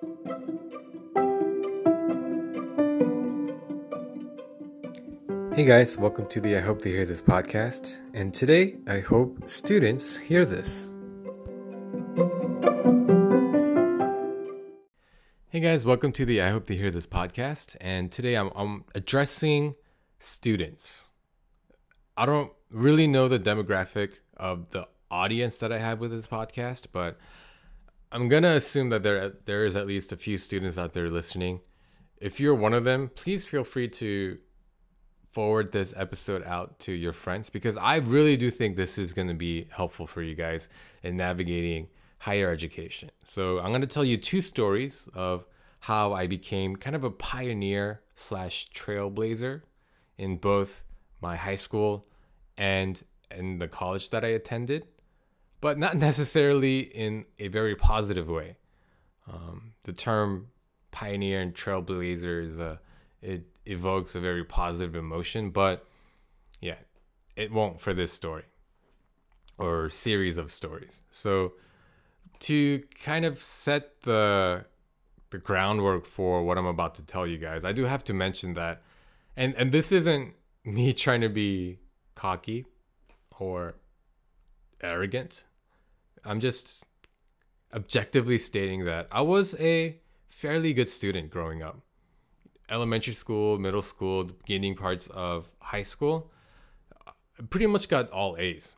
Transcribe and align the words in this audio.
Hey 0.00 0.06
guys, 5.66 5.98
welcome 5.98 6.26
to 6.28 6.40
the 6.40 6.56
I 6.56 6.60
Hope 6.60 6.80
They 6.80 6.88
Hear 6.92 7.04
This 7.04 7.20
podcast. 7.20 8.00
And 8.14 8.32
today, 8.32 8.76
I 8.86 9.00
hope 9.00 9.46
students 9.46 10.16
hear 10.16 10.46
this. 10.46 10.90
Hey 15.50 15.60
guys, 15.60 15.84
welcome 15.84 16.12
to 16.12 16.24
the 16.24 16.40
I 16.40 16.48
Hope 16.48 16.64
They 16.64 16.76
Hear 16.76 16.90
This 16.90 17.06
podcast. 17.06 17.76
And 17.78 18.10
today 18.10 18.36
I'm, 18.36 18.50
I'm 18.56 18.84
addressing 18.94 19.74
students. 20.18 21.08
I 22.16 22.24
don't 22.24 22.52
really 22.70 23.06
know 23.06 23.28
the 23.28 23.38
demographic 23.38 24.20
of 24.38 24.70
the 24.70 24.88
audience 25.10 25.56
that 25.56 25.70
I 25.70 25.78
have 25.78 26.00
with 26.00 26.10
this 26.10 26.26
podcast, 26.26 26.86
but 26.90 27.18
I'm 28.12 28.28
gonna 28.28 28.50
assume 28.50 28.88
that 28.90 29.02
there 29.02 29.34
there 29.44 29.64
is 29.64 29.76
at 29.76 29.86
least 29.86 30.12
a 30.12 30.16
few 30.16 30.36
students 30.36 30.76
out 30.76 30.92
there 30.92 31.08
listening. 31.08 31.60
If 32.18 32.40
you're 32.40 32.54
one 32.54 32.74
of 32.74 32.84
them, 32.84 33.10
please 33.14 33.44
feel 33.46 33.64
free 33.64 33.88
to 33.88 34.38
forward 35.30 35.70
this 35.70 35.94
episode 35.96 36.42
out 36.44 36.78
to 36.80 36.92
your 36.92 37.12
friends 37.12 37.50
because 37.50 37.76
I 37.76 37.96
really 37.96 38.36
do 38.36 38.50
think 38.50 38.76
this 38.76 38.98
is 38.98 39.12
to 39.28 39.34
be 39.34 39.68
helpful 39.70 40.06
for 40.08 40.22
you 40.22 40.34
guys 40.34 40.68
in 41.04 41.16
navigating 41.16 41.86
higher 42.18 42.50
education. 42.50 43.10
So 43.24 43.60
I'm 43.60 43.70
to 43.80 43.86
tell 43.86 44.04
you 44.04 44.16
two 44.16 44.42
stories 44.42 45.08
of 45.14 45.46
how 45.80 46.12
I 46.12 46.26
became 46.26 46.76
kind 46.76 46.96
of 46.96 47.04
a 47.04 47.10
pioneer 47.10 48.02
slash 48.16 48.68
trailblazer 48.74 49.62
in 50.18 50.36
both 50.36 50.82
my 51.22 51.36
high 51.36 51.54
school 51.54 52.06
and 52.58 53.02
in 53.30 53.58
the 53.58 53.68
college 53.68 54.10
that 54.10 54.24
I 54.24 54.28
attended, 54.28 54.88
but 55.60 55.78
not 55.78 55.96
necessarily 56.08 56.80
in 56.80 57.24
a 57.38 57.48
very 57.48 57.74
positive 57.74 58.28
way. 58.28 58.56
Um, 59.30 59.72
the 59.84 59.92
term 59.92 60.48
pioneer 60.90 61.40
and 61.40 61.54
trailblazer 61.54 62.44
is 62.44 62.58
a 62.58 62.80
it 63.22 63.44
evokes 63.66 64.14
a 64.14 64.20
very 64.20 64.44
positive 64.44 64.94
emotion, 64.94 65.50
but 65.50 65.86
yeah, 66.60 66.76
it 67.36 67.52
won't 67.52 67.80
for 67.80 67.92
this 67.92 68.12
story 68.12 68.44
or 69.58 69.90
series 69.90 70.38
of 70.38 70.50
stories. 70.50 71.02
So 71.10 71.52
to 72.40 72.82
kind 73.02 73.24
of 73.24 73.42
set 73.42 74.02
the 74.02 74.64
the 75.30 75.38
groundwork 75.38 76.06
for 76.06 76.42
what 76.42 76.58
I'm 76.58 76.66
about 76.66 76.96
to 76.96 77.02
tell 77.02 77.26
you 77.26 77.38
guys, 77.38 77.64
I 77.64 77.72
do 77.72 77.84
have 77.84 78.02
to 78.04 78.14
mention 78.14 78.54
that 78.54 78.82
and 79.36 79.54
and 79.54 79.72
this 79.72 79.92
isn't 79.92 80.34
me 80.64 80.92
trying 80.92 81.20
to 81.20 81.28
be 81.28 81.78
cocky 82.14 82.66
or 83.38 83.74
arrogant. 84.82 85.44
I'm 86.24 86.40
just 86.40 86.84
objectively 87.74 88.38
stating 88.38 88.84
that 88.84 89.08
I 89.10 89.22
was 89.22 89.54
a 89.60 89.98
fairly 90.28 90.72
good 90.72 90.88
student 90.88 91.30
growing 91.30 91.62
up 91.62 91.80
elementary 92.70 93.14
school, 93.14 93.58
middle 93.58 93.82
school, 93.82 94.24
beginning 94.24 94.76
parts 94.76 95.08
of 95.08 95.50
high 95.58 95.82
school, 95.82 96.30
I 97.06 97.12
pretty 97.48 97.66
much 97.66 97.88
got 97.88 98.10
all 98.10 98.36
A's. 98.38 98.76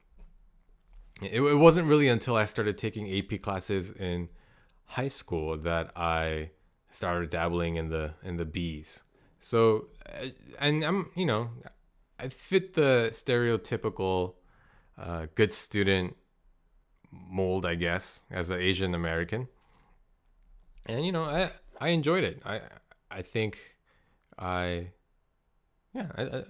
It, 1.21 1.41
it 1.41 1.57
wasn't 1.57 1.87
really 1.87 2.09
until 2.09 2.37
I 2.37 2.47
started 2.47 2.79
taking 2.79 3.17
AP 3.17 3.43
classes 3.43 3.93
in 3.93 4.29
high 4.85 5.09
school 5.09 5.57
that 5.59 5.91
I 5.97 6.51
started 6.91 7.31
dabbling 7.31 7.77
in 7.77 7.91
the 7.91 8.15
in 8.23 8.37
the 8.37 8.45
B's. 8.45 9.03
So, 9.39 9.89
uh, 10.07 10.29
and 10.59 10.83
I'm 10.83 11.11
you 11.15 11.27
know, 11.27 11.51
I 12.19 12.29
fit 12.29 12.75
the 12.75 13.11
stereotypical 13.13 14.35
uh, 14.99 15.27
good 15.35 15.53
student 15.53 16.17
mold, 17.13 17.65
I 17.67 17.75
guess, 17.75 18.23
as 18.31 18.51
an 18.51 18.61
Asian 18.61 18.95
American. 18.95 19.49
And 20.87 21.07
you 21.07 21.13
know, 21.13 21.25
I 21.25 21.51
I 21.81 21.89
enjoyed 21.89 22.25
it. 22.25 22.43
I 22.45 22.61
I 23.11 23.23
think 23.23 23.59
I, 24.39 24.89
yeah, 25.95 26.09
I, 26.17 26.45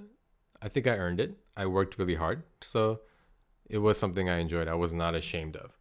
I 0.62 0.68
think 0.68 0.86
I 0.86 0.96
earned 0.96 1.20
it. 1.20 1.36
I 1.56 1.66
worked 1.66 1.98
really 1.98 2.14
hard. 2.14 2.42
So 2.61 3.01
it 3.68 3.78
was 3.78 3.98
something 3.98 4.28
I 4.28 4.39
enjoyed. 4.39 4.68
I 4.68 4.74
was 4.74 4.92
not 4.92 5.14
ashamed 5.14 5.56
of. 5.56 5.72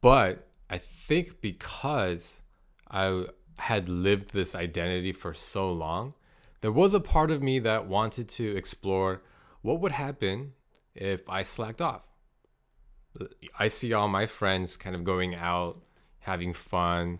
But 0.00 0.48
I 0.68 0.78
think 0.78 1.40
because 1.40 2.42
I 2.90 3.26
had 3.58 3.88
lived 3.88 4.32
this 4.32 4.54
identity 4.54 5.12
for 5.12 5.34
so 5.34 5.72
long, 5.72 6.14
there 6.60 6.72
was 6.72 6.94
a 6.94 7.00
part 7.00 7.30
of 7.30 7.42
me 7.42 7.58
that 7.60 7.86
wanted 7.86 8.28
to 8.30 8.56
explore 8.56 9.22
what 9.62 9.80
would 9.80 9.92
happen 9.92 10.54
if 10.94 11.28
I 11.28 11.44
slacked 11.44 11.80
off. 11.80 12.08
I 13.58 13.68
see 13.68 13.92
all 13.92 14.08
my 14.08 14.26
friends 14.26 14.76
kind 14.76 14.96
of 14.96 15.04
going 15.04 15.34
out, 15.34 15.82
having 16.20 16.52
fun, 16.52 17.18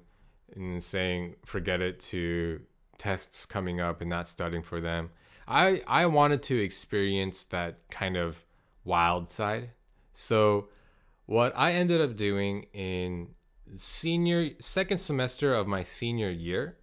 and 0.54 0.82
saying, 0.82 1.36
forget 1.44 1.80
it 1.80 2.00
to 2.00 2.60
tests 2.98 3.46
coming 3.46 3.80
up 3.80 4.00
and 4.00 4.10
not 4.10 4.28
studying 4.28 4.62
for 4.62 4.80
them. 4.80 5.10
I 5.46 5.82
I 5.86 6.06
wanted 6.06 6.42
to 6.44 6.58
experience 6.62 7.44
that 7.44 7.78
kind 7.90 8.16
of 8.16 8.44
wild 8.84 9.28
side. 9.28 9.70
So 10.14 10.68
what 11.26 11.52
I 11.56 11.72
ended 11.72 12.00
up 12.00 12.16
doing 12.16 12.66
in 12.72 13.28
senior 13.76 14.50
second 14.58 14.98
semester 14.98 15.54
of 15.54 15.66
my 15.66 15.82
senior 15.82 16.30
year 16.30 16.76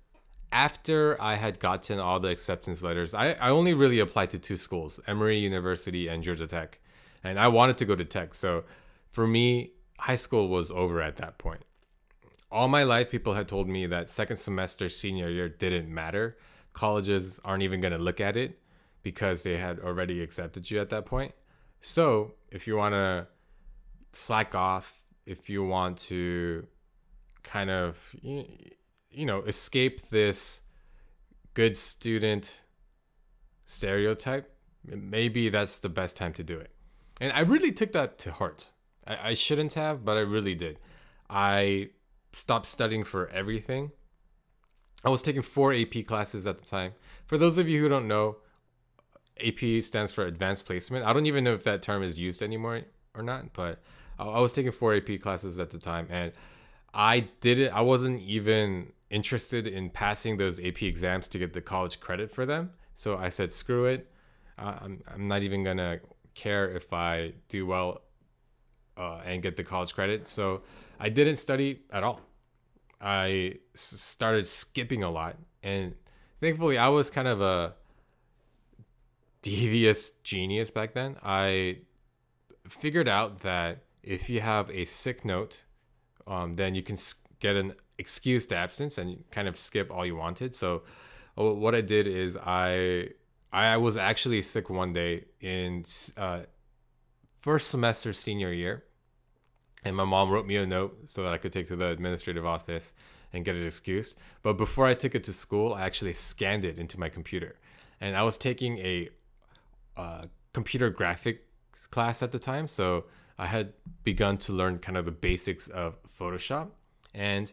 after 0.51 1.21
I 1.21 1.35
had 1.35 1.59
gotten 1.59 1.99
all 1.99 2.19
the 2.19 2.29
acceptance 2.29 2.81
letters, 2.81 3.13
I, 3.13 3.33
I 3.33 3.49
only 3.49 3.73
really 3.73 3.99
applied 3.99 4.31
to 4.31 4.39
two 4.39 4.57
schools, 4.57 4.99
Emory 5.07 5.37
University 5.37 6.07
and 6.07 6.23
Georgia 6.23 6.47
Tech. 6.47 6.79
And 7.23 7.39
I 7.39 7.47
wanted 7.49 7.77
to 7.77 7.85
go 7.85 7.95
to 7.95 8.05
Tech. 8.05 8.33
So 8.33 8.63
for 9.09 9.27
me, 9.27 9.73
high 9.97 10.15
school 10.15 10.47
was 10.47 10.71
over 10.71 11.01
at 11.01 11.17
that 11.17 11.37
point. 11.37 11.63
All 12.51 12.67
my 12.67 12.83
life 12.83 13.11
people 13.11 13.33
had 13.33 13.47
told 13.47 13.67
me 13.67 13.85
that 13.87 14.09
second 14.09 14.37
semester 14.37 14.89
senior 14.89 15.29
year 15.29 15.49
didn't 15.49 15.93
matter. 15.93 16.37
Colleges 16.73 17.39
aren't 17.43 17.63
even 17.63 17.79
going 17.79 17.93
to 17.93 17.99
look 17.99 18.19
at 18.19 18.35
it 18.35 18.59
because 19.03 19.43
they 19.43 19.57
had 19.57 19.79
already 19.79 20.21
accepted 20.21 20.69
you 20.69 20.79
at 20.79 20.89
that 20.89 21.05
point. 21.05 21.33
So 21.79 22.33
if 22.51 22.67
you 22.67 22.75
want 22.75 22.93
to 22.93 23.27
slack 24.11 24.55
off 24.55 24.99
if 25.25 25.49
you 25.49 25.63
want 25.63 25.97
to 25.97 26.65
kind 27.43 27.69
of 27.69 28.15
you 28.21 29.25
know 29.25 29.41
escape 29.43 30.09
this 30.09 30.61
good 31.53 31.77
student 31.77 32.61
stereotype 33.65 34.51
maybe 34.85 35.49
that's 35.49 35.79
the 35.79 35.89
best 35.89 36.17
time 36.17 36.33
to 36.33 36.43
do 36.43 36.57
it. 36.57 36.71
And 37.21 37.31
i 37.33 37.41
really 37.41 37.71
took 37.71 37.91
that 37.91 38.17
to 38.19 38.31
heart 38.31 38.69
I, 39.09 39.29
I 39.29 39.33
shouldn't 39.33 39.73
have 39.73 40.05
but 40.05 40.15
i 40.15 40.21
really 40.21 40.55
did 40.55 40.79
i 41.29 41.89
stopped 42.31 42.65
studying 42.65 43.03
for 43.03 43.27
everything. 43.29 43.91
I 45.03 45.09
was 45.09 45.21
taking 45.21 45.41
four 45.41 45.73
AP 45.73 46.05
classes 46.05 46.45
at 46.45 46.57
the 46.57 46.65
time. 46.65 46.93
For 47.25 47.37
those 47.37 47.57
of 47.57 47.69
you 47.69 47.79
who 47.81 47.89
don't 47.89 48.07
know, 48.07 48.37
AP 49.43 49.83
stands 49.83 50.11
for 50.11 50.25
Advanced 50.25 50.65
Placement. 50.65 51.05
I 51.05 51.13
don't 51.13 51.25
even 51.25 51.43
know 51.43 51.53
if 51.53 51.63
that 51.63 51.81
term 51.81 52.03
is 52.03 52.19
used 52.19 52.41
anymore 52.41 52.81
or 53.15 53.23
not, 53.23 53.53
but 53.53 53.79
I 54.17 54.39
was 54.39 54.51
taking 54.51 54.71
four 54.71 54.93
AP 54.95 55.21
classes 55.21 55.59
at 55.59 55.69
the 55.69 55.77
time, 55.77 56.07
and 56.09 56.33
I 56.93 57.29
didn't. 57.39 57.71
I 57.71 57.81
wasn't 57.81 58.21
even 58.21 58.91
interested 59.09 59.65
in 59.65 59.89
passing 59.89 60.37
those 60.37 60.59
AP 60.59 60.83
exams 60.83 61.29
to 61.29 61.39
get 61.39 61.53
the 61.53 61.61
college 61.61 62.01
credit 62.01 62.29
for 62.29 62.45
them. 62.45 62.71
So 62.95 63.17
I 63.17 63.29
said, 63.29 63.53
screw 63.53 63.85
it. 63.85 64.11
I'm 64.57 65.01
I'm 65.07 65.27
not 65.27 65.41
even 65.43 65.63
gonna 65.63 65.99
care 66.35 66.69
if 66.69 66.91
I 66.91 67.31
do 67.47 67.65
well 67.65 68.01
uh, 68.99 69.21
and 69.25 69.41
get 69.41 69.55
the 69.55 69.63
college 69.63 69.95
credit. 69.95 70.27
So 70.27 70.61
I 70.99 71.09
didn't 71.09 71.37
study 71.37 71.81
at 71.89 72.03
all. 72.03 72.21
I 73.01 73.55
started 73.73 74.45
skipping 74.45 75.03
a 75.03 75.09
lot, 75.09 75.37
and 75.63 75.95
thankfully, 76.41 76.77
I 76.77 76.89
was 76.89 77.09
kind 77.09 77.29
of 77.29 77.41
a 77.41 77.75
devious 79.41 80.09
genius 80.23 80.69
back 80.69 80.93
then. 80.93 81.15
I 81.23 81.77
figured 82.67 83.07
out 83.07 83.39
that 83.39 83.83
if 84.03 84.29
you 84.29 84.41
have 84.41 84.69
a 84.69 84.83
sick 84.83 85.23
note, 85.23 85.63
um, 86.27 86.57
then 86.57 86.75
you 86.75 86.83
can 86.83 86.97
get 87.39 87.55
an 87.55 87.73
excused 87.97 88.51
absence 88.51 88.97
and 88.97 89.23
kind 89.31 89.47
of 89.47 89.57
skip 89.57 89.89
all 89.91 90.05
you 90.05 90.17
wanted. 90.17 90.53
So, 90.53 90.83
uh, 91.37 91.53
what 91.53 91.73
I 91.73 91.81
did 91.81 92.05
is 92.05 92.35
I 92.35 93.11
I 93.51 93.77
was 93.77 93.95
actually 93.95 94.41
sick 94.41 94.69
one 94.69 94.91
day 94.91 95.25
in 95.39 95.85
uh, 96.17 96.41
first 97.39 97.69
semester 97.69 98.13
senior 98.13 98.53
year, 98.53 98.83
and 99.83 99.95
my 99.95 100.03
mom 100.03 100.29
wrote 100.29 100.45
me 100.45 100.57
a 100.57 100.65
note 100.65 100.97
so 101.07 101.23
that 101.23 101.33
I 101.33 101.37
could 101.37 101.53
take 101.53 101.67
to 101.67 101.75
the 101.75 101.87
administrative 101.87 102.45
office 102.45 102.93
and 103.31 103.45
get 103.45 103.55
it 103.55 103.65
excused. 103.65 104.17
But 104.41 104.53
before 104.53 104.87
I 104.87 104.93
took 104.93 105.15
it 105.15 105.23
to 105.25 105.33
school, 105.33 105.73
I 105.73 105.83
actually 105.83 106.13
scanned 106.13 106.65
it 106.65 106.77
into 106.77 106.99
my 106.99 107.09
computer. 107.09 107.55
And 108.01 108.15
I 108.15 108.23
was 108.23 108.37
taking 108.37 108.77
a 108.79 109.09
uh, 109.95 110.25
computer 110.53 110.91
graphics 110.91 111.39
class 111.91 112.21
at 112.21 112.31
the 112.31 112.39
time. 112.39 112.67
So 112.67 113.05
I 113.37 113.47
had 113.47 113.73
begun 114.03 114.37
to 114.39 114.53
learn 114.53 114.79
kind 114.79 114.97
of 114.97 115.05
the 115.05 115.11
basics 115.11 115.67
of 115.67 115.97
Photoshop. 116.19 116.69
And 117.13 117.51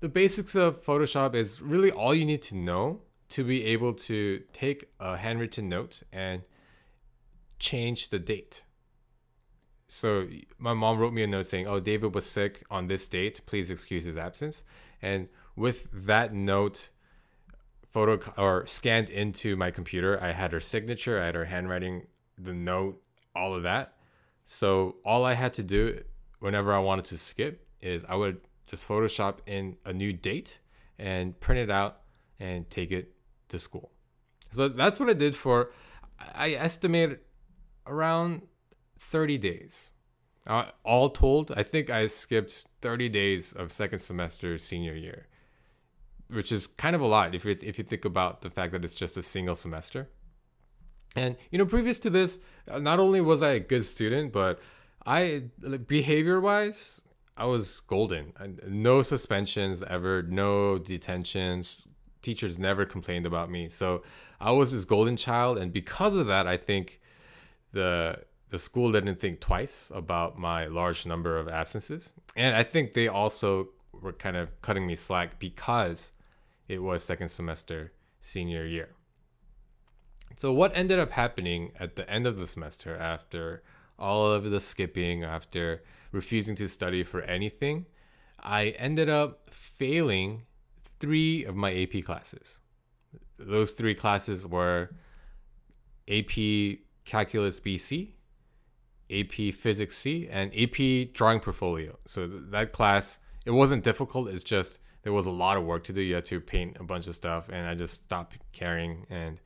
the 0.00 0.08
basics 0.08 0.54
of 0.54 0.82
Photoshop 0.82 1.34
is 1.34 1.60
really 1.60 1.90
all 1.90 2.14
you 2.14 2.24
need 2.24 2.42
to 2.42 2.56
know 2.56 3.02
to 3.30 3.44
be 3.44 3.64
able 3.64 3.92
to 3.92 4.42
take 4.52 4.90
a 4.98 5.16
handwritten 5.16 5.68
note 5.68 6.02
and 6.12 6.42
change 7.58 8.08
the 8.08 8.18
date 8.18 8.64
so 9.88 10.28
my 10.58 10.74
mom 10.74 10.98
wrote 10.98 11.12
me 11.12 11.22
a 11.22 11.26
note 11.26 11.46
saying, 11.46 11.66
"Oh, 11.66 11.80
David 11.80 12.14
was 12.14 12.26
sick 12.26 12.62
on 12.70 12.86
this 12.86 13.08
date. 13.08 13.40
Please 13.46 13.70
excuse 13.70 14.04
his 14.04 14.18
absence." 14.18 14.62
And 15.00 15.28
with 15.56 15.88
that 15.92 16.32
note 16.32 16.90
photo 17.90 18.20
or 18.36 18.66
scanned 18.66 19.10
into 19.10 19.56
my 19.56 19.70
computer, 19.70 20.22
I 20.22 20.32
had 20.32 20.52
her 20.52 20.60
signature, 20.60 21.20
I 21.20 21.26
had 21.26 21.34
her 21.34 21.46
handwriting, 21.46 22.06
the 22.36 22.52
note, 22.52 23.02
all 23.34 23.54
of 23.54 23.62
that. 23.62 23.96
So 24.44 24.96
all 25.04 25.24
I 25.24 25.34
had 25.34 25.52
to 25.54 25.62
do 25.62 26.02
whenever 26.38 26.72
I 26.72 26.78
wanted 26.78 27.06
to 27.06 27.18
skip 27.18 27.66
is 27.80 28.04
I 28.04 28.14
would 28.14 28.40
just 28.66 28.86
Photoshop 28.86 29.38
in 29.46 29.76
a 29.84 29.92
new 29.92 30.12
date 30.12 30.60
and 30.98 31.38
print 31.40 31.60
it 31.60 31.70
out 31.70 32.02
and 32.38 32.68
take 32.68 32.92
it 32.92 33.14
to 33.48 33.58
school. 33.58 33.92
So 34.50 34.68
that's 34.68 35.00
what 35.00 35.08
I 35.08 35.14
did 35.14 35.34
for, 35.34 35.72
I 36.18 36.52
estimate 36.52 37.18
around 37.86 38.42
30 38.98 39.38
days. 39.38 39.92
Uh, 40.46 40.66
all 40.82 41.10
told, 41.10 41.52
I 41.56 41.62
think 41.62 41.90
I 41.90 42.06
skipped 42.06 42.66
30 42.80 43.08
days 43.10 43.52
of 43.52 43.70
second 43.70 43.98
semester 43.98 44.56
senior 44.56 44.94
year, 44.94 45.26
which 46.28 46.50
is 46.50 46.66
kind 46.66 46.96
of 46.96 47.02
a 47.02 47.06
lot 47.06 47.34
if 47.34 47.44
you 47.44 47.56
if 47.60 47.76
you 47.76 47.84
think 47.84 48.06
about 48.06 48.40
the 48.40 48.48
fact 48.48 48.72
that 48.72 48.82
it's 48.82 48.94
just 48.94 49.16
a 49.18 49.22
single 49.22 49.54
semester. 49.54 50.08
And 51.14 51.36
you 51.50 51.58
know, 51.58 51.66
previous 51.66 51.98
to 52.00 52.10
this, 52.10 52.38
uh, 52.70 52.78
not 52.78 52.98
only 52.98 53.20
was 53.20 53.42
I 53.42 53.52
a 53.52 53.60
good 53.60 53.84
student, 53.84 54.32
but 54.32 54.58
I 55.04 55.44
like, 55.60 55.86
behavior 55.86 56.40
wise, 56.40 57.02
I 57.36 57.44
was 57.44 57.80
golden. 57.80 58.32
No 58.66 59.02
suspensions 59.02 59.82
ever, 59.82 60.22
no 60.22 60.78
detentions. 60.78 61.86
Teachers 62.20 62.58
never 62.58 62.84
complained 62.84 63.26
about 63.26 63.50
me. 63.50 63.68
So 63.68 64.02
I 64.40 64.50
was 64.52 64.72
this 64.72 64.84
golden 64.84 65.16
child, 65.16 65.58
and 65.58 65.72
because 65.72 66.14
of 66.16 66.26
that, 66.26 66.46
I 66.46 66.56
think 66.56 67.00
the 67.72 68.24
the 68.50 68.58
school 68.58 68.92
didn't 68.92 69.20
think 69.20 69.40
twice 69.40 69.90
about 69.94 70.38
my 70.38 70.66
large 70.66 71.04
number 71.06 71.38
of 71.38 71.48
absences. 71.48 72.14
And 72.36 72.56
I 72.56 72.62
think 72.62 72.94
they 72.94 73.08
also 73.08 73.68
were 73.92 74.12
kind 74.12 74.36
of 74.36 74.60
cutting 74.62 74.86
me 74.86 74.94
slack 74.94 75.38
because 75.38 76.12
it 76.66 76.82
was 76.82 77.02
second 77.02 77.28
semester 77.28 77.92
senior 78.20 78.64
year. 78.64 78.90
So 80.36 80.52
what 80.52 80.76
ended 80.76 80.98
up 80.98 81.10
happening 81.10 81.72
at 81.78 81.96
the 81.96 82.08
end 82.08 82.26
of 82.26 82.36
the 82.36 82.46
semester 82.46 82.96
after 82.96 83.62
all 83.98 84.30
of 84.30 84.50
the 84.50 84.60
skipping, 84.60 85.24
after 85.24 85.82
refusing 86.12 86.54
to 86.56 86.68
study 86.68 87.02
for 87.02 87.22
anything, 87.22 87.86
I 88.40 88.68
ended 88.78 89.08
up 89.08 89.52
failing 89.52 90.42
three 91.00 91.44
of 91.44 91.56
my 91.56 91.74
AP 91.74 92.04
classes. 92.04 92.60
Those 93.38 93.72
three 93.72 93.94
classes 93.94 94.46
were 94.46 94.90
AP 96.08 96.78
Calculus 97.04 97.60
BC, 97.60 98.12
AP 99.10 99.54
Physics 99.54 99.96
C, 99.96 100.28
and 100.28 100.52
AP 100.56 101.12
Drawing 101.12 101.40
Portfolio. 101.40 101.98
So 102.06 102.26
that 102.26 102.72
class, 102.72 103.18
it 103.44 103.50
wasn't 103.50 103.84
difficult. 103.84 104.28
It's 104.28 104.42
just 104.42 104.78
there 105.02 105.12
was 105.12 105.26
a 105.26 105.30
lot 105.30 105.56
of 105.56 105.64
work 105.64 105.84
to 105.84 105.92
do. 105.92 106.02
You 106.02 106.16
had 106.16 106.24
to 106.26 106.40
paint 106.40 106.76
a 106.78 106.84
bunch 106.84 107.06
of 107.06 107.14
stuff, 107.14 107.48
and 107.48 107.66
I 107.66 107.74
just 107.74 107.94
stopped 107.94 108.36
caring 108.52 109.06
and 109.10 109.40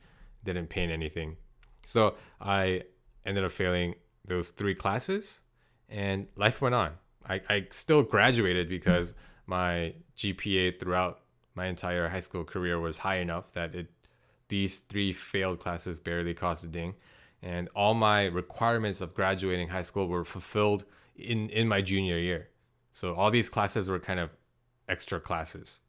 didn't 0.45 0.69
paint 0.69 0.91
anything. 0.91 1.37
So 1.87 2.15
I 2.41 2.83
ended 3.25 3.45
up 3.45 3.53
failing 3.53 3.95
those 4.25 4.51
three 4.51 4.75
classes, 4.75 5.41
and 5.89 6.27
life 6.37 6.61
went 6.61 6.75
on. 6.75 6.93
I, 7.29 7.41
I 7.49 7.67
still 7.71 8.03
graduated 8.03 8.69
because 8.69 9.15
my 9.47 9.95
GPA 10.17 10.81
throughout 10.81 11.21
my 11.55 11.67
entire 11.67 12.09
high 12.09 12.21
school 12.21 12.45
career 12.45 12.81
was 12.81 12.99
high 12.99 13.19
enough 13.19 13.53
that 13.53 13.75
it 13.75 13.89
these 14.49 14.79
three 14.79 15.13
failed 15.13 15.61
classes 15.61 15.99
barely 15.99 16.35
cost 16.35 16.63
a 16.63 16.67
ding 16.67 16.95
and 17.43 17.69
all 17.75 17.95
my 17.95 18.27
requirements 18.27 19.01
of 19.01 19.15
graduating 19.15 19.69
high 19.69 19.83
school 19.83 20.07
were 20.07 20.25
fulfilled 20.25 20.85
in 21.17 21.49
in 21.51 21.69
my 21.69 21.83
junior 21.83 22.19
year. 22.19 22.49
So 22.93 23.15
all 23.15 23.31
these 23.31 23.49
classes 23.49 23.89
were 23.89 23.99
kind 23.99 24.21
of 24.21 24.31
extra 24.89 25.21
classes. 25.21 25.81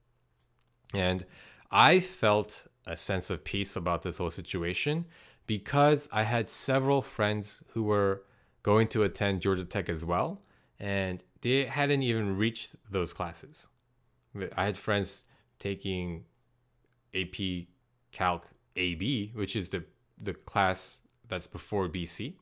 And 0.94 1.25
i 1.71 2.00
felt 2.00 2.67
a 2.85 2.95
sense 2.95 3.29
of 3.31 3.44
peace 3.44 3.75
about 3.75 4.03
this 4.03 4.17
whole 4.17 4.29
situation 4.29 5.05
because 5.47 6.07
i 6.11 6.21
had 6.21 6.47
several 6.47 7.01
friends 7.01 7.61
who 7.69 7.81
were 7.81 8.23
going 8.61 8.88
to 8.88 9.01
attend 9.01 9.41
georgia 9.41 9.65
tech 9.65 9.89
as 9.89 10.05
well 10.05 10.44
and 10.79 11.23
they 11.41 11.65
hadn't 11.65 12.03
even 12.03 12.38
reached 12.38 12.75
those 12.89 13.13
classes. 13.13 13.67
I 14.55 14.65
had 14.65 14.77
friends 14.77 15.23
taking 15.59 16.25
ap 17.13 17.35
calc 18.11 18.47
ab 18.75 19.31
which 19.33 19.55
is 19.55 19.69
the 19.69 19.83
the 20.19 20.33
class 20.33 21.00
that's 21.33 21.47
before 21.47 21.89
BC, 21.89 22.33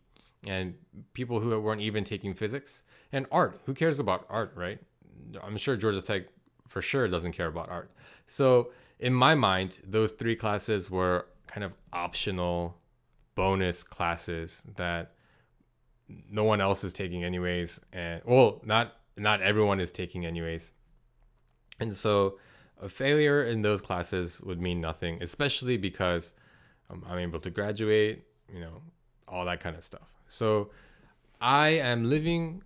and 0.45 0.75
people 1.13 1.39
who 1.39 1.59
weren't 1.59 1.81
even 1.81 2.03
taking 2.03 2.33
physics 2.33 2.83
and 3.11 3.25
art. 3.31 3.59
Who 3.65 3.73
cares 3.73 3.99
about 3.99 4.25
art, 4.29 4.53
right? 4.55 4.79
I'm 5.41 5.57
sure 5.57 5.75
Georgia 5.77 6.01
Tech 6.01 6.23
for 6.67 6.81
sure 6.81 7.07
doesn't 7.07 7.31
care 7.31 7.47
about 7.47 7.69
art. 7.69 7.91
So 8.27 8.71
in 8.99 9.13
my 9.13 9.35
mind, 9.35 9.81
those 9.85 10.11
three 10.11 10.35
classes 10.35 10.89
were 10.89 11.27
kind 11.47 11.63
of 11.63 11.73
optional 11.93 12.77
bonus 13.35 13.83
classes 13.83 14.63
that 14.75 15.13
no 16.29 16.43
one 16.43 16.61
else 16.61 16.83
is 16.83 16.93
taking 16.93 17.23
anyways 17.23 17.79
and 17.93 18.21
well 18.25 18.61
not 18.65 18.97
not 19.17 19.41
everyone 19.41 19.79
is 19.79 19.91
taking 19.91 20.25
anyways 20.25 20.73
and 21.79 21.95
so 21.95 22.37
a 22.81 22.89
failure 22.89 23.43
in 23.43 23.61
those 23.61 23.79
classes 23.79 24.41
would 24.41 24.61
mean 24.61 24.81
nothing 24.81 25.17
especially 25.21 25.77
because 25.77 26.33
um, 26.89 27.05
i'm 27.09 27.19
able 27.19 27.39
to 27.39 27.49
graduate 27.49 28.25
you 28.53 28.59
know, 28.59 28.81
all 29.27 29.45
that 29.45 29.59
kind 29.59 29.75
of 29.75 29.83
stuff. 29.83 30.07
So 30.27 30.69
I 31.39 31.69
am 31.69 32.09
living 32.09 32.63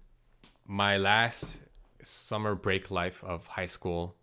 my 0.68 0.98
last 0.98 1.62
summer 2.04 2.56
break 2.56 2.92
life 2.92 3.24
of 3.24 3.48
high 3.48 3.66
school 3.66 4.16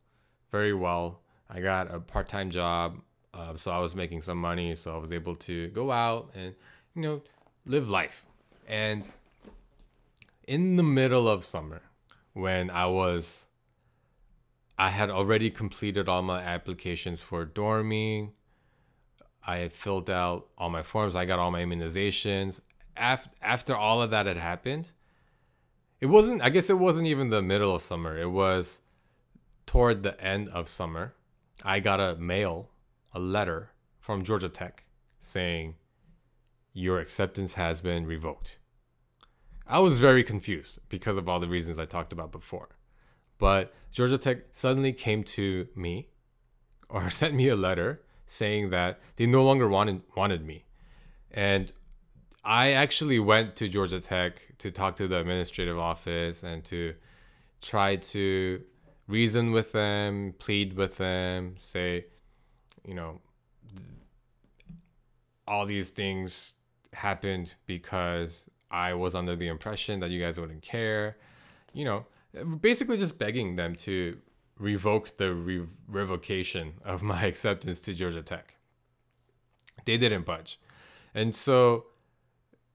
very 0.51 0.75
well. 0.75 1.21
I 1.49 1.61
got 1.61 1.93
a 1.93 2.01
part 2.01 2.29
time 2.29 2.51
job, 2.51 3.01
uh, 3.35 3.57
so 3.57 3.71
I 3.71 3.79
was 3.79 3.95
making 3.95 4.23
some 4.23 4.39
money, 4.39 4.75
so 4.75 4.95
I 4.95 4.99
was 4.99 5.13
able 5.13 5.37
to 5.37 5.69
go 5.69 5.91
out 5.91 6.31
and, 6.35 6.55
you 6.95 7.03
know, 7.03 7.23
live 7.67 7.89
life. 7.91 8.25
And 8.67 9.05
in 10.47 10.77
the 10.77 10.83
middle 10.83 11.29
of 11.29 11.45
summer, 11.45 11.83
when 12.33 12.71
I 12.71 12.87
was, 12.87 13.47
I 14.79 14.89
had 14.89 15.11
already 15.11 15.51
completed 15.51 16.09
all 16.09 16.23
my 16.23 16.43
applications 16.43 17.23
for 17.23 17.45
dorming, 17.47 18.33
I 19.45 19.69
filled 19.69 20.09
out 20.09 20.47
all 20.57 20.71
my 20.71 20.83
forms. 20.83 21.17
I 21.17 21.25
got 21.25 21.39
all 21.39 21.51
my 21.51 21.63
immunizations. 21.63 22.61
After, 22.97 23.31
after 23.41 23.77
all 23.77 24.03
of 24.03 24.11
that 24.11 24.27
had 24.27 24.37
happened, 24.37 24.93
it 26.01 26.07
wasn't, 26.07 26.43
I 26.43 26.51
guess 26.51 26.71
it 26.71 26.79
wasn't 26.79 27.07
even 27.09 27.31
the 27.31 27.43
middle 27.43 27.75
of 27.75 27.83
summer. 27.83 28.19
It 28.19 28.31
was 28.31 28.81
toward 29.67 30.03
the 30.03 30.21
end 30.23 30.49
of 30.51 30.69
summer. 30.69 31.15
I 31.65 31.81
got 31.81 32.01
a 32.01 32.17
mail, 32.17 32.71
a 33.13 33.19
letter 33.19 33.71
from 33.99 34.25
Georgia 34.25 34.49
Tech 34.49 34.85
saying, 35.21 35.77
Your 36.73 36.99
acceptance 36.99 37.55
has 37.55 37.81
been 37.81 38.07
revoked. 38.07 38.59
I 39.67 39.79
was 39.79 40.01
very 40.01 40.25
confused 40.25 40.81
because 40.89 41.17
of 41.17 41.29
all 41.29 41.41
the 41.41 41.49
reasons 41.49 41.79
I 41.79 41.87
talked 41.87 42.13
about 42.13 42.33
before. 42.33 42.77
But 43.39 43.73
Georgia 43.91 44.19
Tech 44.19 44.39
suddenly 44.53 44.93
came 44.93 45.25
to 45.25 45.69
me 45.75 46.11
or 46.89 47.11
sent 47.11 47.35
me 47.35 47.49
a 47.49 47.57
letter 47.57 48.03
saying 48.33 48.71
that 48.71 48.99
they 49.17 49.27
no 49.27 49.45
longer 49.45 49.69
wanted 49.69 50.01
wanted 50.17 50.45
me. 50.45 50.65
And 51.31 51.71
I 52.43 52.73
actually 52.73 53.21
went 53.21 53.57
to 53.57 53.69
Georgia 53.69 54.01
Tech 54.01 54.41
to 54.59 54.71
talk 54.71 54.97
to 54.97 55.07
the 55.07 55.19
administrative 55.19 55.79
office 55.79 56.43
and 56.43 56.65
to 56.65 56.95
try 57.61 57.97
to 57.97 58.63
reason 59.07 59.53
with 59.53 59.73
them, 59.73 60.35
plead 60.39 60.75
with 60.75 60.97
them, 60.97 61.55
say, 61.59 62.07
you 62.85 62.95
know, 62.95 63.21
all 65.47 65.67
these 65.67 65.91
things 65.91 66.55
happened 66.95 67.55
because 67.67 68.49
I 68.71 68.95
was 68.95 69.15
under 69.15 69.37
the 69.37 69.49
impression 69.49 70.01
that 70.01 70.11
you 70.11 70.21
guys 70.21 70.41
wouldn't 70.41 70.63
care. 70.63 71.19
You 71.75 71.85
know, 71.85 72.07
basically 72.61 72.97
just 72.97 73.19
begging 73.19 73.57
them 73.57 73.75
to 73.77 74.17
revoked 74.59 75.19
the 75.19 75.35
re- 75.35 75.67
revocation 75.89 76.75
of 76.85 77.03
my 77.03 77.23
acceptance 77.33 77.81
to 77.81 77.95
Georgia 77.95 78.23
Tech. 78.23 78.57
They 79.85 79.99
didn't 79.99 80.25
budge. 80.25 80.61
And 81.15 81.35
so 81.35 81.87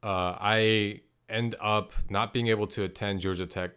uh, 0.03 0.35
I 0.39 1.01
end 1.29 1.55
up 1.59 1.93
not 2.09 2.33
being 2.33 2.47
able 2.47 2.67
to 2.67 2.83
attend 2.83 3.21
Georgia 3.21 3.45
Tech 3.45 3.71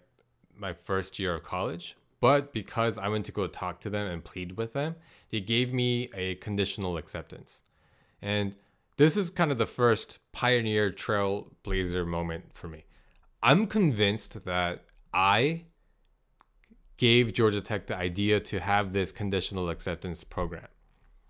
my 0.57 0.73
first 0.73 1.19
year 1.19 1.35
of 1.35 1.42
college. 1.42 1.97
But 2.21 2.52
because 2.52 2.99
I 2.99 3.09
went 3.09 3.25
to 3.26 3.33
go 3.33 3.47
talk 3.47 3.80
to 3.80 3.90
them 3.90 4.07
and 4.07 4.23
plead 4.23 4.57
with 4.59 4.75
them, 4.75 4.97
they 5.30 5.40
gave 5.40 5.73
me 5.73 6.11
a 6.14 6.35
conditional 6.37 6.99
acceptance. 6.99 7.62
And 8.21 8.54
this 8.99 9.16
is 9.16 9.30
kind 9.30 9.50
of 9.50 9.57
the 9.57 9.66
first 9.66 10.19
pioneer 10.33 10.90
trailblazer 10.90 12.07
moment 12.07 12.52
for 12.52 12.69
me. 12.69 12.85
I'm 13.42 13.66
convinced 13.66 14.45
that 14.45 14.85
I 15.14 15.64
gave 17.00 17.33
Georgia 17.33 17.62
Tech 17.62 17.87
the 17.87 17.97
idea 17.97 18.38
to 18.38 18.61
have 18.61 18.92
this 18.92 19.11
conditional 19.11 19.71
acceptance 19.71 20.23
program. 20.23 20.69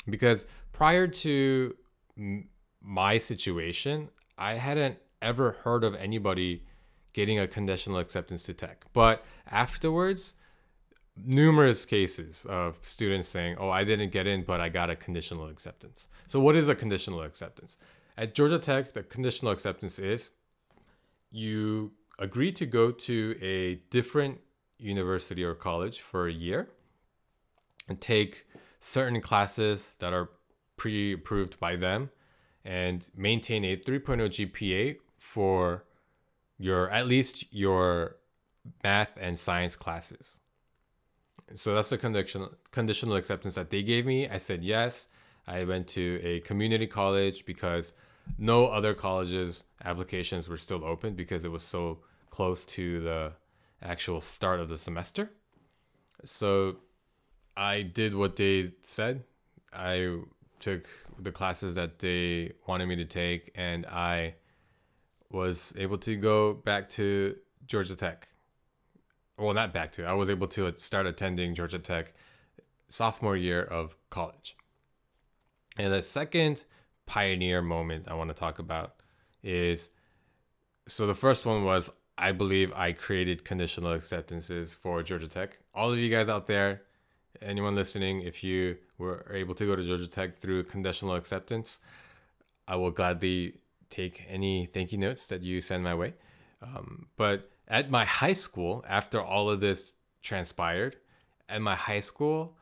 Because 0.08 0.44
prior 0.72 1.06
to 1.06 1.76
my 2.82 3.18
situation, 3.18 4.08
I 4.36 4.54
hadn't 4.54 4.96
ever 5.22 5.52
heard 5.52 5.84
of 5.84 5.94
anybody 5.94 6.64
getting 7.12 7.38
a 7.38 7.46
conditional 7.46 7.98
acceptance 7.98 8.42
to 8.44 8.52
tech. 8.52 8.84
But 8.92 9.24
afterwards, 9.48 10.34
numerous 11.16 11.84
cases 11.84 12.44
of 12.48 12.80
students 12.82 13.28
saying, 13.28 13.54
"Oh, 13.56 13.70
I 13.70 13.84
didn't 13.84 14.10
get 14.10 14.26
in, 14.26 14.42
but 14.42 14.60
I 14.60 14.70
got 14.70 14.90
a 14.90 14.96
conditional 14.96 15.46
acceptance." 15.46 16.08
So, 16.26 16.40
what 16.40 16.56
is 16.56 16.68
a 16.68 16.74
conditional 16.74 17.22
acceptance? 17.22 17.76
At 18.16 18.34
Georgia 18.34 18.58
Tech, 18.58 18.92
the 18.92 19.04
conditional 19.04 19.52
acceptance 19.52 20.00
is 20.00 20.32
you 21.30 21.92
agree 22.18 22.50
to 22.52 22.66
go 22.66 22.90
to 22.90 23.36
a 23.40 23.76
different 23.90 24.40
university 24.80 25.44
or 25.44 25.54
college 25.54 26.00
for 26.00 26.26
a 26.26 26.32
year 26.32 26.70
and 27.88 28.00
take 28.00 28.46
certain 28.80 29.20
classes 29.20 29.94
that 29.98 30.12
are 30.12 30.30
pre-approved 30.76 31.60
by 31.60 31.76
them 31.76 32.10
and 32.64 33.08
maintain 33.16 33.64
a 33.64 33.76
3.0 33.76 34.50
GPA 34.50 34.96
for 35.18 35.84
your 36.58 36.90
at 36.90 37.06
least 37.06 37.44
your 37.50 38.16
math 38.84 39.10
and 39.18 39.38
science 39.38 39.76
classes. 39.76 40.40
So 41.54 41.74
that's 41.74 41.90
the 41.90 41.98
conditional 41.98 42.52
conditional 42.70 43.16
acceptance 43.16 43.54
that 43.56 43.70
they 43.70 43.82
gave 43.82 44.06
me. 44.06 44.28
I 44.28 44.36
said 44.36 44.62
yes. 44.62 45.08
I 45.46 45.64
went 45.64 45.88
to 45.88 46.20
a 46.22 46.40
community 46.40 46.86
college 46.86 47.44
because 47.44 47.92
no 48.38 48.66
other 48.66 48.94
colleges 48.94 49.64
applications 49.84 50.48
were 50.48 50.58
still 50.58 50.84
open 50.84 51.14
because 51.14 51.44
it 51.44 51.50
was 51.50 51.62
so 51.62 51.98
close 52.30 52.64
to 52.64 53.00
the 53.00 53.32
actual 53.82 54.20
start 54.20 54.60
of 54.60 54.68
the 54.68 54.78
semester. 54.78 55.30
So 56.24 56.76
I 57.56 57.82
did 57.82 58.14
what 58.14 58.36
they 58.36 58.72
said. 58.82 59.24
I 59.72 60.18
took 60.58 60.88
the 61.18 61.32
classes 61.32 61.74
that 61.74 61.98
they 61.98 62.52
wanted 62.66 62.86
me 62.86 62.96
to 62.96 63.04
take 63.04 63.50
and 63.54 63.86
I 63.86 64.34
was 65.30 65.72
able 65.76 65.98
to 65.98 66.16
go 66.16 66.54
back 66.54 66.88
to 66.90 67.36
Georgia 67.66 67.96
Tech. 67.96 68.28
Well, 69.38 69.54
not 69.54 69.72
back 69.72 69.92
to. 69.92 70.04
I 70.04 70.12
was 70.12 70.28
able 70.28 70.48
to 70.48 70.76
start 70.76 71.06
attending 71.06 71.54
Georgia 71.54 71.78
Tech 71.78 72.12
sophomore 72.88 73.36
year 73.36 73.62
of 73.62 73.96
college. 74.10 74.56
And 75.78 75.92
the 75.92 76.02
second 76.02 76.64
pioneer 77.06 77.62
moment 77.62 78.08
I 78.08 78.14
want 78.14 78.28
to 78.28 78.34
talk 78.34 78.58
about 78.58 78.96
is 79.42 79.90
so 80.86 81.06
the 81.06 81.14
first 81.14 81.46
one 81.46 81.64
was 81.64 81.90
I 82.20 82.32
believe 82.32 82.70
I 82.74 82.92
created 82.92 83.46
conditional 83.46 83.94
acceptances 83.94 84.74
for 84.74 85.02
Georgia 85.02 85.26
Tech. 85.26 85.58
All 85.74 85.90
of 85.90 85.98
you 85.98 86.10
guys 86.10 86.28
out 86.28 86.46
there, 86.46 86.82
anyone 87.40 87.74
listening, 87.74 88.20
if 88.20 88.44
you 88.44 88.76
were 88.98 89.24
able 89.32 89.54
to 89.54 89.64
go 89.64 89.74
to 89.74 89.82
Georgia 89.82 90.06
Tech 90.06 90.36
through 90.36 90.64
conditional 90.64 91.14
acceptance, 91.14 91.80
I 92.68 92.76
will 92.76 92.90
gladly 92.90 93.54
take 93.88 94.22
any 94.28 94.66
thank 94.66 94.92
you 94.92 94.98
notes 94.98 95.28
that 95.28 95.42
you 95.42 95.62
send 95.62 95.82
my 95.82 95.94
way. 95.94 96.12
Um, 96.60 97.06
but 97.16 97.50
at 97.66 97.90
my 97.90 98.04
high 98.04 98.34
school, 98.34 98.84
after 98.86 99.22
all 99.22 99.48
of 99.48 99.60
this 99.60 99.94
transpired, 100.22 100.96
at 101.48 101.62
my 101.62 101.74
high 101.74 102.00
school, 102.00 102.54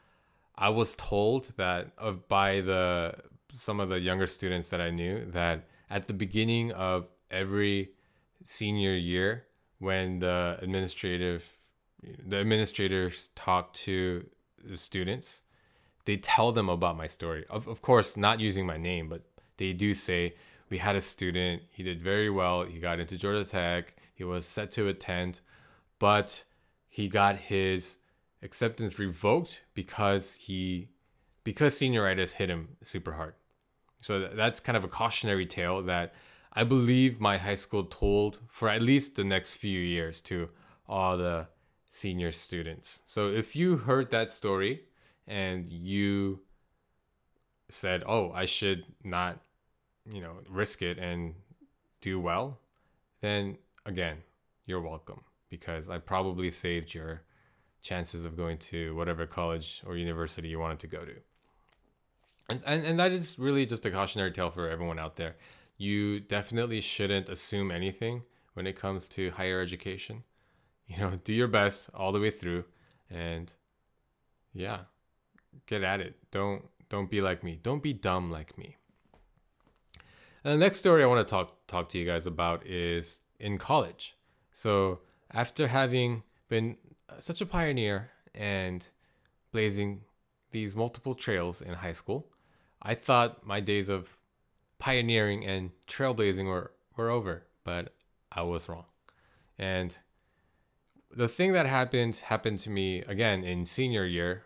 I 0.56 0.68
was 0.68 0.94
told 0.94 1.50
that 1.56 1.90
by 2.28 2.60
the 2.60 3.16
some 3.50 3.80
of 3.80 3.88
the 3.88 3.98
younger 3.98 4.28
students 4.28 4.68
that 4.68 4.80
I 4.80 4.90
knew 4.90 5.24
that 5.32 5.66
at 5.90 6.06
the 6.06 6.12
beginning 6.12 6.70
of 6.72 7.08
every 7.28 7.90
senior 8.44 8.94
year 8.94 9.47
when 9.78 10.18
the 10.20 10.58
administrative 10.60 11.56
the 12.24 12.36
administrators 12.36 13.30
talk 13.34 13.72
to 13.72 14.26
the 14.64 14.76
students 14.76 15.42
they 16.04 16.16
tell 16.16 16.52
them 16.52 16.70
about 16.70 16.96
my 16.96 17.06
story. 17.06 17.44
Of, 17.50 17.68
of 17.68 17.82
course 17.82 18.16
not 18.16 18.40
using 18.40 18.66
my 18.66 18.76
name 18.76 19.08
but 19.08 19.22
they 19.56 19.72
do 19.72 19.94
say 19.94 20.34
we 20.70 20.78
had 20.78 20.96
a 20.96 21.00
student. 21.00 21.62
He 21.70 21.82
did 21.82 22.02
very 22.02 22.30
well. 22.30 22.64
He 22.64 22.78
got 22.78 23.00
into 23.00 23.16
georgia 23.16 23.48
tech. 23.48 23.94
He 24.14 24.24
was 24.24 24.46
set 24.46 24.70
to 24.72 24.88
attend 24.88 25.40
but 25.98 26.44
he 26.88 27.08
got 27.08 27.36
his 27.36 27.98
acceptance 28.42 28.98
revoked 28.98 29.64
because 29.74 30.34
he 30.34 30.88
because 31.44 31.78
senioritis 31.78 32.34
hit 32.34 32.50
him 32.50 32.76
super 32.82 33.12
hard. 33.12 33.34
So 34.00 34.28
that's 34.28 34.60
kind 34.60 34.76
of 34.76 34.84
a 34.84 34.88
cautionary 34.88 35.46
tale 35.46 35.82
that 35.82 36.14
I 36.58 36.64
believe 36.64 37.20
my 37.20 37.36
high 37.38 37.54
school 37.54 37.84
told 37.84 38.40
for 38.48 38.68
at 38.68 38.82
least 38.82 39.14
the 39.14 39.22
next 39.22 39.54
few 39.54 39.78
years 39.78 40.20
to 40.22 40.48
all 40.88 41.16
the 41.16 41.46
senior 41.88 42.32
students. 42.32 43.00
So 43.06 43.28
if 43.28 43.54
you 43.54 43.76
heard 43.76 44.10
that 44.10 44.28
story 44.28 44.82
and 45.28 45.70
you 45.70 46.40
said, 47.68 48.02
"Oh, 48.04 48.32
I 48.32 48.44
should 48.46 48.84
not, 49.04 49.38
you 50.04 50.20
know, 50.20 50.32
risk 50.48 50.82
it 50.82 50.98
and 50.98 51.36
do 52.00 52.18
well," 52.18 52.58
then 53.20 53.58
again, 53.86 54.24
you're 54.66 54.80
welcome 54.80 55.22
because 55.48 55.88
I 55.88 55.98
probably 55.98 56.50
saved 56.50 56.92
your 56.92 57.22
chances 57.82 58.24
of 58.24 58.36
going 58.36 58.58
to 58.72 58.96
whatever 58.96 59.28
college 59.28 59.80
or 59.86 59.96
university 59.96 60.48
you 60.48 60.58
wanted 60.58 60.80
to 60.80 60.88
go 60.88 61.04
to. 61.04 61.14
And, 62.50 62.62
and, 62.66 62.84
and 62.84 62.98
that 62.98 63.12
is 63.12 63.38
really 63.38 63.64
just 63.64 63.86
a 63.86 63.92
cautionary 63.92 64.32
tale 64.32 64.50
for 64.50 64.68
everyone 64.68 64.98
out 64.98 65.14
there. 65.14 65.36
You 65.78 66.20
definitely 66.20 66.80
shouldn't 66.80 67.28
assume 67.28 67.70
anything 67.70 68.24
when 68.54 68.66
it 68.66 68.76
comes 68.76 69.08
to 69.10 69.30
higher 69.30 69.60
education. 69.60 70.24
You 70.86 70.98
know, 70.98 71.12
do 71.22 71.32
your 71.32 71.48
best 71.48 71.90
all 71.94 72.12
the 72.12 72.20
way 72.20 72.30
through 72.30 72.64
and 73.10 73.52
yeah, 74.52 74.80
get 75.66 75.82
at 75.82 76.00
it. 76.00 76.16
Don't 76.30 76.64
don't 76.88 77.10
be 77.10 77.20
like 77.20 77.44
me. 77.44 77.58
Don't 77.62 77.82
be 77.82 77.92
dumb 77.92 78.30
like 78.30 78.58
me. 78.58 78.76
And 80.44 80.52
the 80.52 80.64
next 80.64 80.78
story 80.78 81.02
I 81.02 81.06
want 81.06 81.26
to 81.26 81.30
talk 81.30 81.66
talk 81.66 81.88
to 81.90 81.98
you 81.98 82.06
guys 82.06 82.26
about 82.26 82.66
is 82.66 83.20
in 83.38 83.58
college. 83.58 84.16
So, 84.52 85.00
after 85.30 85.68
having 85.68 86.22
been 86.48 86.76
uh, 87.08 87.20
such 87.20 87.40
a 87.40 87.46
pioneer 87.46 88.10
and 88.34 88.88
blazing 89.52 90.02
these 90.50 90.74
multiple 90.74 91.14
trails 91.14 91.60
in 91.62 91.74
high 91.74 91.92
school, 91.92 92.26
I 92.82 92.94
thought 92.94 93.46
my 93.46 93.60
days 93.60 93.88
of 93.88 94.17
pioneering 94.78 95.44
and 95.44 95.70
trailblazing 95.86 96.46
were, 96.46 96.72
were 96.96 97.10
over, 97.10 97.44
but 97.64 97.94
I 98.32 98.42
was 98.42 98.68
wrong. 98.68 98.86
And 99.58 99.96
the 101.14 101.28
thing 101.28 101.52
that 101.52 101.66
happened 101.66 102.16
happened 102.16 102.58
to 102.60 102.70
me 102.70 103.00
again 103.02 103.44
in 103.44 103.64
senior 103.66 104.04
year 104.04 104.44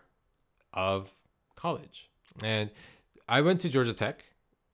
of 0.73 1.13
college. 1.55 2.09
And 2.43 2.71
I 3.27 3.41
went 3.41 3.61
to 3.61 3.69
Georgia 3.69 3.93
Tech, 3.93 4.25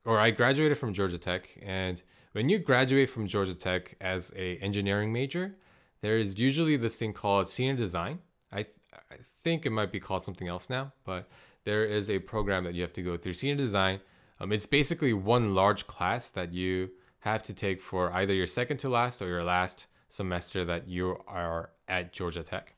or 0.06 0.20
I 0.20 0.32
graduated 0.32 0.78
from 0.78 0.94
Georgia 0.94 1.18
Tech. 1.18 1.50
And 1.62 2.02
when 2.32 2.50
you 2.50 2.60
graduate 2.60 3.10
from 3.10 3.28
Georgia 3.28 3.54
Tech 3.54 3.96
as 4.00 4.32
a 4.36 4.58
engineering 4.58 5.12
major, 5.12 5.56
there 6.02 6.18
is 6.18 6.40
usually 6.40 6.78
this 6.78 6.98
thing 6.98 7.14
called 7.14 7.50
senior 7.50 7.76
design. 7.76 8.20
I, 8.52 8.64
th- 8.64 8.76
I 9.12 9.16
think 9.44 9.66
it 9.66 9.72
might 9.72 9.92
be 9.92 10.00
called 10.00 10.24
something 10.24 10.48
else 10.48 10.70
now, 10.70 10.94
but 11.04 11.30
there 11.66 11.84
is 11.84 12.10
a 12.10 12.20
program 12.20 12.64
that 12.64 12.74
you 12.74 12.82
have 12.82 12.94
to 12.94 13.02
go 13.02 13.18
through 13.18 13.34
senior 13.34 13.56
design. 13.56 14.00
Um, 14.40 14.52
it's 14.52 14.66
basically 14.66 15.14
one 15.14 15.54
large 15.54 15.88
class 15.88 16.30
that 16.32 16.54
you 16.54 16.92
have 17.20 17.44
to 17.44 17.54
take 17.54 17.82
for 17.82 18.12
either 18.14 18.34
your 18.34 18.48
second 18.48 18.78
to 18.78 18.90
last 18.90 19.22
or 19.22 19.28
your 19.28 19.44
last 19.44 19.88
semester 20.08 20.64
that 20.66 20.88
you 20.88 21.18
are 21.28 21.72
at 21.88 22.14
Georgia 22.14 22.44
Tech. 22.44 22.76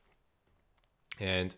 And 1.19 1.55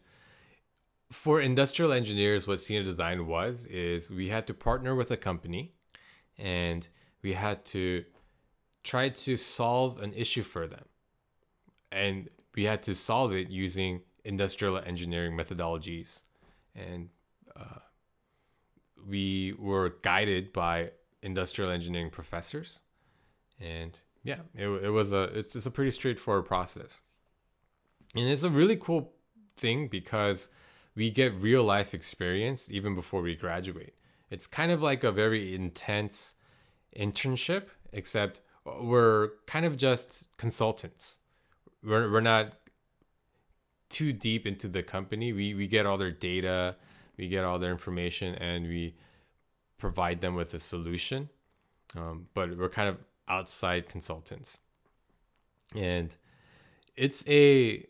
for 1.12 1.40
industrial 1.40 1.94
engineers, 1.94 2.48
what 2.48 2.60
senior 2.60 2.84
design 2.84 3.28
was 3.28 3.66
is 3.68 4.10
we 4.10 4.30
had 4.30 4.48
to 4.48 4.54
partner 4.54 4.96
with 4.96 5.12
a 5.12 5.18
company 5.18 5.74
and 6.38 6.88
we 7.22 7.34
had 7.34 7.64
to 7.66 8.04
try 8.84 9.10
to 9.10 9.38
solve 9.38 10.02
an 10.02 10.14
issue 10.14 10.44
for 10.44 10.68
them. 10.68 10.86
And 11.92 12.30
we 12.56 12.66
had 12.66 12.84
to 12.84 12.96
solve 12.96 13.32
it 13.34 13.50
using 13.50 14.02
industrial 14.26 14.78
engineering 14.78 15.38
methodologies. 15.38 16.24
And 16.76 17.10
uh, 17.56 17.80
we 19.08 19.54
were 19.60 19.96
guided 20.02 20.54
by 20.54 20.92
industrial 21.22 21.72
engineering 21.72 22.10
professors. 22.10 22.82
And 23.60 24.00
yeah, 24.24 24.40
it, 24.56 24.68
it 24.68 24.90
was 24.90 25.14
a 25.14 25.24
it's, 25.24 25.56
it's 25.56 25.66
a 25.66 25.72
pretty 25.72 25.92
straightforward 25.92 26.46
process. 26.46 27.02
And 28.16 28.28
it's 28.28 28.44
a 28.44 28.50
really 28.50 28.76
cool 28.76 29.14
thing 29.58 29.88
because 29.88 30.50
we 30.96 31.10
get 31.10 31.34
real 31.36 31.64
life 31.64 31.94
experience 31.94 32.70
even 32.70 32.96
before 32.96 33.22
we 33.22 33.36
graduate. 33.36 33.96
It's 34.30 34.48
kind 34.48 34.72
of 34.72 34.82
like 34.82 35.04
a 35.04 35.12
very 35.12 35.56
intense 35.56 36.36
internship, 36.96 37.68
except 37.92 38.42
we're 38.66 39.32
kind 39.46 39.66
of 39.66 39.78
just 39.78 40.28
consultants. 40.38 41.18
We're, 41.84 42.12
we're 42.12 42.22
not 42.22 42.54
too 43.90 44.14
deep 44.14 44.48
into 44.48 44.68
the 44.68 44.84
company. 44.84 45.34
We, 45.34 45.54
we 45.54 45.68
get 45.68 45.86
all 45.86 45.98
their 45.98 46.12
data, 46.12 46.76
we 47.24 47.30
get 47.30 47.44
all 47.44 47.60
their 47.60 47.72
information, 47.72 48.36
and 48.36 48.68
we 48.68 48.96
provide 49.77 50.22
them 50.22 50.36
with 50.36 50.53
a 50.53 50.60
solution. 50.60 51.30
Um, 51.96 52.27
but 52.34 52.58
we're 52.58 52.70
kind 52.70 52.89
of 52.89 52.98
outside 53.27 53.88
consultants. 53.88 54.58
And 55.75 56.15
it's 56.96 57.24
a 57.27 57.86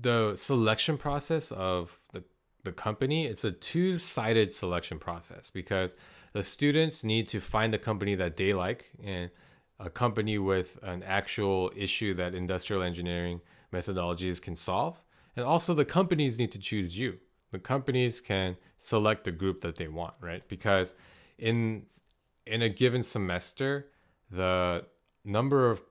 the 0.00 0.36
selection 0.36 0.96
process 0.96 1.52
of 1.52 2.00
the 2.12 2.24
the 2.64 2.72
company, 2.72 3.26
it's 3.26 3.44
a 3.44 3.52
two-sided 3.52 4.52
selection 4.52 4.98
process 4.98 5.50
because 5.50 5.94
the 6.32 6.44
students 6.44 7.04
need 7.04 7.28
to 7.28 7.40
find 7.40 7.74
a 7.74 7.78
company 7.78 8.14
that 8.16 8.36
they 8.36 8.52
like 8.52 8.90
and 9.02 9.30
a 9.78 9.88
company 9.88 10.38
with 10.38 10.78
an 10.82 11.02
actual 11.02 11.70
issue 11.76 12.14
that 12.14 12.34
industrial 12.34 12.82
engineering 12.82 13.40
methodologies 13.72 14.42
can 14.42 14.56
solve. 14.56 15.00
And 15.36 15.44
also, 15.44 15.72
the 15.72 15.84
companies 15.84 16.38
need 16.38 16.52
to 16.52 16.58
choose 16.58 16.98
you. 16.98 17.18
The 17.50 17.58
companies 17.58 18.20
can 18.20 18.56
select 18.76 19.24
the 19.24 19.32
group 19.32 19.60
that 19.62 19.76
they 19.76 19.88
want, 19.88 20.14
right? 20.20 20.46
Because 20.48 20.94
in 21.38 21.86
in 22.46 22.62
a 22.62 22.68
given 22.68 23.02
semester, 23.02 23.88
the 24.30 24.86
number 25.24 25.70
of 25.70 25.82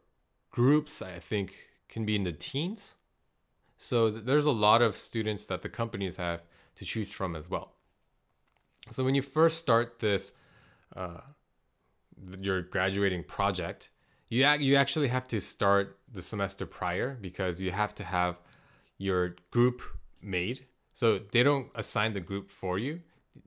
groups 0.51 1.01
I 1.01 1.19
think 1.19 1.55
can 1.87 2.05
be 2.05 2.15
in 2.15 2.23
the 2.23 2.31
teens. 2.31 2.95
So 3.77 4.09
there's 4.09 4.45
a 4.45 4.51
lot 4.51 4.81
of 4.81 4.95
students 4.95 5.45
that 5.45 5.61
the 5.61 5.69
companies 5.69 6.15
have 6.17 6.41
to 6.75 6.85
choose 6.85 7.13
from 7.13 7.35
as 7.35 7.49
well. 7.49 7.73
So 8.89 9.03
when 9.03 9.15
you 9.15 9.21
first 9.21 9.59
start 9.59 9.99
this, 9.99 10.33
uh, 10.95 11.21
your 12.39 12.61
graduating 12.61 13.23
project, 13.23 13.89
you 14.29 14.47
you 14.47 14.75
actually 14.75 15.07
have 15.09 15.27
to 15.29 15.39
start 15.39 15.99
the 16.11 16.21
semester 16.21 16.65
prior 16.65 17.17
because 17.21 17.61
you 17.61 17.71
have 17.71 17.93
to 17.95 18.03
have 18.03 18.39
your 18.97 19.35
group 19.51 19.81
made. 20.21 20.65
So 20.97 21.19
they 21.31 21.43
don't 21.43 21.67
assign 21.75 22.13
the 22.13 22.19
group 22.19 22.49
for 22.49 22.79
you. 22.79 23.01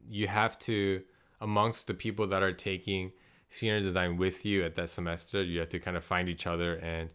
You 0.08 0.28
have 0.28 0.56
to 0.60 1.02
amongst 1.40 1.88
the 1.88 1.94
people 1.94 2.28
that 2.28 2.44
are 2.44 2.52
taking 2.52 3.10
senior 3.48 3.80
design 3.80 4.16
with 4.18 4.46
you 4.46 4.62
at 4.62 4.76
that 4.76 4.88
semester, 4.88 5.42
you 5.42 5.58
have 5.58 5.68
to 5.70 5.80
kind 5.80 5.96
of 5.96 6.04
find 6.04 6.28
each 6.28 6.46
other 6.46 6.76
and 6.76 7.10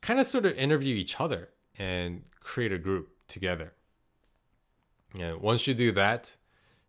kind 0.00 0.18
of 0.18 0.26
sort 0.26 0.44
of 0.44 0.54
interview 0.54 0.96
each 0.96 1.20
other 1.20 1.50
and 1.78 2.24
create 2.40 2.72
a 2.72 2.78
group 2.78 3.10
together. 3.28 3.72
And 5.16 5.40
once 5.40 5.68
you 5.68 5.74
do 5.74 5.92
that, 5.92 6.34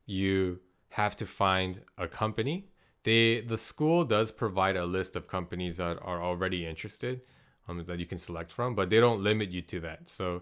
you 0.07 0.59
have 0.89 1.15
to 1.17 1.27
find 1.27 1.81
a 2.00 2.07
company. 2.07 2.65
They 3.03 3.41
the 3.41 3.59
school 3.59 4.05
does 4.05 4.31
provide 4.31 4.75
a 4.75 4.88
list 4.88 5.15
of 5.15 5.27
companies 5.27 5.77
that 5.77 6.00
are 6.01 6.23
already 6.23 6.65
interested 6.65 7.21
um, 7.67 7.85
that 7.85 8.00
you 8.00 8.07
can 8.07 8.17
select 8.17 8.51
from, 8.51 8.73
but 8.73 8.89
they 8.89 9.00
don't 9.00 9.21
limit 9.21 9.51
you 9.51 9.61
to 9.61 9.79
that. 9.81 10.09
So 10.09 10.41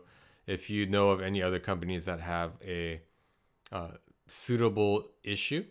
if 0.49 0.67
you 0.67 0.87
know 0.87 1.11
of 1.11 1.21
any 1.21 1.43
other 1.43 1.59
companies 1.59 2.05
that 2.05 2.19
have 2.19 2.53
a 2.65 2.99
uh, 3.71 3.91
suitable 4.27 5.05
issue, 5.23 5.63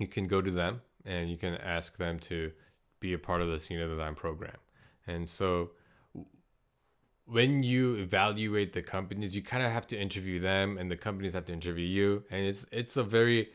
you 0.00 0.08
can 0.08 0.26
go 0.26 0.42
to 0.42 0.50
them 0.50 0.82
and 1.04 1.30
you 1.30 1.36
can 1.36 1.54
ask 1.54 1.96
them 1.98 2.18
to 2.18 2.50
be 2.98 3.12
a 3.12 3.18
part 3.18 3.40
of 3.40 3.48
the 3.48 3.60
senior 3.60 3.86
design 3.86 4.16
program. 4.16 4.56
And 5.06 5.30
so 5.30 5.70
when 7.26 7.62
you 7.62 7.94
evaluate 7.94 8.72
the 8.72 8.82
companies, 8.82 9.36
you 9.36 9.42
kind 9.42 9.62
of 9.62 9.70
have 9.70 9.86
to 9.88 9.96
interview 9.96 10.40
them 10.40 10.76
and 10.76 10.90
the 10.90 10.96
companies 10.96 11.32
have 11.34 11.44
to 11.44 11.52
interview 11.52 11.86
you. 11.86 12.24
And 12.32 12.44
it's 12.44 12.66
it's 12.72 12.96
a 12.96 13.04
very 13.04 13.50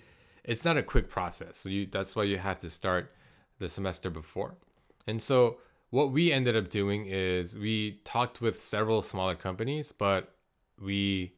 it's 0.45 0.63
not 0.63 0.77
a 0.77 0.83
quick 0.83 1.09
process. 1.09 1.57
So 1.57 1.67
you 1.67 1.88
that's 1.88 2.15
why 2.15 2.24
you 2.24 2.38
have 2.38 2.59
to 2.59 2.69
start 2.69 3.13
the 3.59 3.67
semester 3.67 4.09
before. 4.09 4.55
And 5.07 5.21
so 5.21 5.57
what 5.89 6.12
we 6.12 6.32
ended 6.32 6.56
up 6.56 6.70
doing 6.70 7.06
is 7.06 7.58
we 7.58 8.01
talked 8.03 8.41
with 8.41 8.60
several 8.60 9.01
smaller 9.01 9.36
companies, 9.36 9.91
but 9.91 10.34
we 10.79 11.34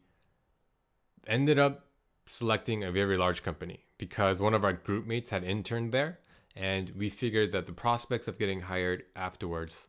ended 1.27 1.60
up 1.60 1.86
selecting 2.25 2.84
a 2.84 2.91
very 2.91 3.18
large 3.18 3.44
company 3.44 3.86
because 3.98 4.39
one 4.39 4.53
of 4.53 4.63
our 4.63 4.74
group 4.74 5.06
mates 5.06 5.29
had 5.29 5.44
interned 5.44 5.91
there 5.91 6.20
and 6.56 6.91
we 6.96 7.10
figured 7.10 7.51
that 7.51 7.65
the 7.65 7.72
prospects 7.72 8.27
of 8.27 8.38
getting 8.38 8.62
hired 8.62 9.03
afterwards 9.15 9.88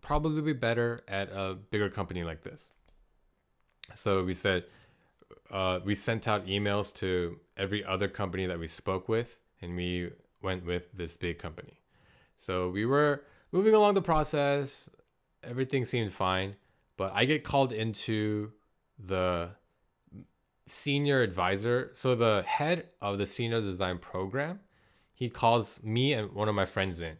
probably 0.00 0.40
be 0.40 0.52
better 0.52 1.02
at 1.08 1.28
a 1.30 1.54
bigger 1.54 1.90
company 1.90 2.22
like 2.22 2.42
this. 2.42 2.70
So 3.94 4.24
we 4.24 4.34
said 4.34 4.64
uh, 5.50 5.80
we 5.84 5.94
sent 5.94 6.28
out 6.28 6.46
emails 6.46 6.94
to 6.94 7.38
every 7.56 7.84
other 7.84 8.08
company 8.08 8.46
that 8.46 8.58
we 8.58 8.66
spoke 8.66 9.08
with, 9.08 9.40
and 9.60 9.74
we 9.76 10.10
went 10.42 10.64
with 10.64 10.92
this 10.92 11.16
big 11.16 11.38
company. 11.38 11.80
So 12.38 12.68
we 12.68 12.86
were 12.86 13.24
moving 13.52 13.74
along 13.74 13.94
the 13.94 14.02
process. 14.02 14.88
Everything 15.42 15.84
seemed 15.84 16.12
fine, 16.12 16.56
but 16.96 17.12
I 17.14 17.24
get 17.24 17.44
called 17.44 17.72
into 17.72 18.52
the 18.98 19.50
senior 20.66 21.22
advisor. 21.22 21.90
So 21.94 22.14
the 22.14 22.44
head 22.46 22.88
of 23.00 23.18
the 23.18 23.26
senior 23.26 23.60
design 23.60 23.98
program, 23.98 24.60
he 25.14 25.28
calls 25.30 25.82
me 25.82 26.12
and 26.12 26.32
one 26.32 26.48
of 26.48 26.54
my 26.54 26.66
friends 26.66 27.00
in 27.00 27.16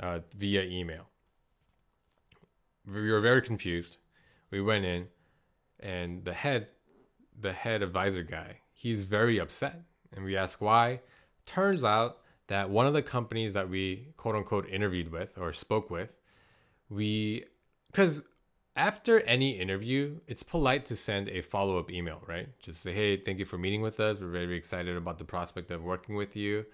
uh, 0.00 0.20
via 0.36 0.62
email. 0.62 1.08
We 2.86 3.10
were 3.10 3.20
very 3.20 3.42
confused. 3.42 3.98
We 4.50 4.60
went 4.60 4.84
in, 4.84 5.06
and 5.80 6.24
the 6.24 6.32
head, 6.32 6.68
the 7.38 7.52
head 7.52 7.82
advisor 7.82 8.22
guy, 8.22 8.58
he's 8.72 9.04
very 9.04 9.38
upset. 9.38 9.82
And 10.14 10.24
we 10.24 10.36
ask 10.36 10.60
why. 10.60 11.00
Turns 11.46 11.82
out 11.82 12.18
that 12.52 12.68
one 12.68 12.86
of 12.86 12.92
the 12.92 13.00
companies 13.00 13.54
that 13.54 13.70
we 13.70 14.08
quote 14.18 14.36
unquote 14.36 14.68
interviewed 14.68 15.10
with 15.10 15.38
or 15.38 15.54
spoke 15.54 15.88
with, 15.88 16.10
we, 16.90 17.46
because 17.90 18.20
after 18.76 19.20
any 19.20 19.58
interview, 19.58 20.20
it's 20.26 20.42
polite 20.42 20.84
to 20.84 20.94
send 20.94 21.30
a 21.30 21.40
follow 21.40 21.78
up 21.78 21.90
email, 21.90 22.20
right? 22.26 22.50
Just 22.58 22.82
say, 22.82 22.92
hey, 22.92 23.16
thank 23.16 23.38
you 23.38 23.46
for 23.46 23.56
meeting 23.56 23.80
with 23.80 23.98
us. 24.00 24.20
We're 24.20 24.28
very 24.28 24.54
excited 24.54 24.94
about 24.98 25.16
the 25.16 25.24
prospect 25.24 25.70
of 25.70 25.82
working 25.82 26.14
with 26.14 26.36
you. 26.36 26.66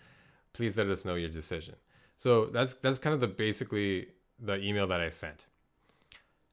Please 0.53 0.77
let 0.77 0.89
us 0.89 1.05
know 1.05 1.15
your 1.15 1.29
decision. 1.29 1.77
So 2.17 2.47
that's 2.47 2.75
that's 2.75 2.99
kind 2.99 3.15
of 3.15 3.21
the 3.21 3.29
basically 3.29 4.09
the 4.41 4.61
email 4.61 4.89
that 4.89 5.01
I 5.01 5.11
sent. 5.11 5.47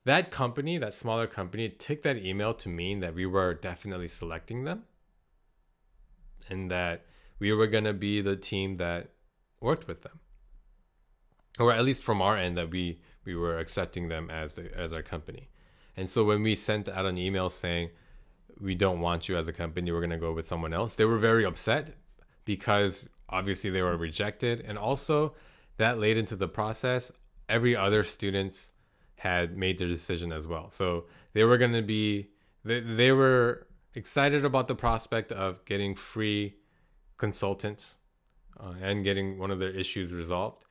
That 0.03 0.29
company, 0.29 0.77
that 0.77 0.93
smaller 0.93 1.25
company, 1.25 1.67
took 1.69 2.03
that 2.03 2.17
email 2.17 2.53
to 2.53 2.69
mean 2.69 2.99
that 2.99 3.15
we 3.15 3.25
were 3.25 3.55
definitely 3.55 4.07
selecting 4.07 4.65
them 4.65 4.83
and 6.47 6.69
that 6.69 7.05
we 7.39 7.51
were 7.51 7.65
gonna 7.65 7.93
be 7.93 8.21
the 8.21 8.35
team 8.35 8.75
that 8.75 9.09
worked 9.65 9.88
with 9.88 10.01
them 10.04 10.19
or 11.60 11.71
at 11.71 11.84
least 11.84 12.04
from 12.04 12.21
our 12.21 12.38
end 12.38 12.58
that 12.58 12.69
we 12.69 12.99
we 13.23 13.36
were 13.36 13.58
accepting 13.58 14.08
them 14.08 14.30
as 14.30 14.56
the, 14.56 14.71
as 14.78 14.93
our 14.93 15.01
company. 15.01 15.49
And 15.97 16.08
so 16.08 16.23
when 16.23 16.43
we 16.43 16.56
sent 16.56 16.88
out 16.88 17.06
an 17.06 17.17
email 17.17 17.49
saying 17.49 17.89
we 18.60 18.75
don't 18.75 18.99
want 18.99 19.28
you 19.28 19.36
as 19.36 19.47
a 19.47 19.54
company, 19.54 19.91
we're 19.91 19.99
going 19.99 20.12
to 20.12 20.17
go 20.17 20.32
with 20.32 20.47
someone 20.47 20.73
else, 20.73 20.93
they 20.95 21.06
were 21.06 21.17
very 21.17 21.43
upset 21.43 21.95
because 22.45 23.08
obviously 23.28 23.71
they 23.71 23.82
were 23.82 23.97
rejected 23.97 24.62
and 24.62 24.78
also 24.78 25.34
that 25.78 25.97
led 25.97 26.17
into 26.17 26.36
the 26.36 26.47
process 26.47 27.12
every 27.49 27.75
other 27.75 28.04
students 28.04 28.71
had 29.15 29.58
made 29.58 29.80
their 29.80 29.88
decision 29.88 30.32
as 30.32 30.45
well. 30.45 30.69
So 30.69 31.06
they 31.34 31.43
were 31.43 31.58
going 31.58 31.73
to 31.73 31.82
be 31.82 32.30
they, 32.63 32.82
they 32.82 33.12
were 33.12 33.65
excited 33.95 34.45
about 34.45 34.67
the 34.67 34.75
prospect 34.75 35.32
of 35.32 35.65
getting 35.65 35.95
free 35.95 36.58
consultants 37.17 37.97
uh, 38.60 38.74
and 38.82 39.04
getting 39.04 39.38
one 39.38 39.52
of 39.52 39.60
their 39.60 39.72
issues 39.72 40.13
resolved 40.13 40.65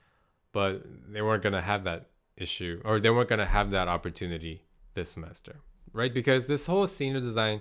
but 0.54 0.84
they 1.08 1.20
weren't 1.20 1.42
going 1.42 1.52
to 1.52 1.60
have 1.60 1.84
that 1.84 2.06
issue 2.36 2.80
or 2.84 3.00
they 3.00 3.10
weren't 3.10 3.28
going 3.28 3.40
to 3.40 3.44
have 3.44 3.72
that 3.72 3.88
opportunity 3.88 4.62
this 4.94 5.10
semester, 5.10 5.56
right? 5.92 6.14
Because 6.14 6.46
this 6.46 6.66
whole 6.66 6.86
senior 6.86 7.20
design 7.20 7.60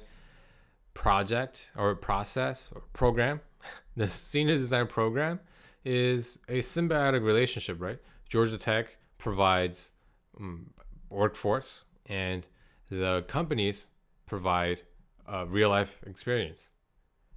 project 0.94 1.72
or 1.76 1.96
process 1.96 2.70
or 2.74 2.82
program, 2.94 3.42
the 3.98 4.08
senior 4.08 4.56
design 4.56 4.86
program 4.86 5.40
is 5.84 6.38
a 6.48 6.60
symbiotic 6.60 7.24
relationship, 7.24 7.82
right? 7.82 7.98
Georgia 8.30 8.60
Tech 8.60 8.96
provides 9.18 9.92
um, 10.40 10.70
workforce 11.10 11.86
and 12.06 12.46
the 12.92 13.24
companies 13.28 13.88
provide 14.28 14.84
a 15.26 15.48
real 15.48 15.70
life 15.70 16.00
experience. 16.06 16.70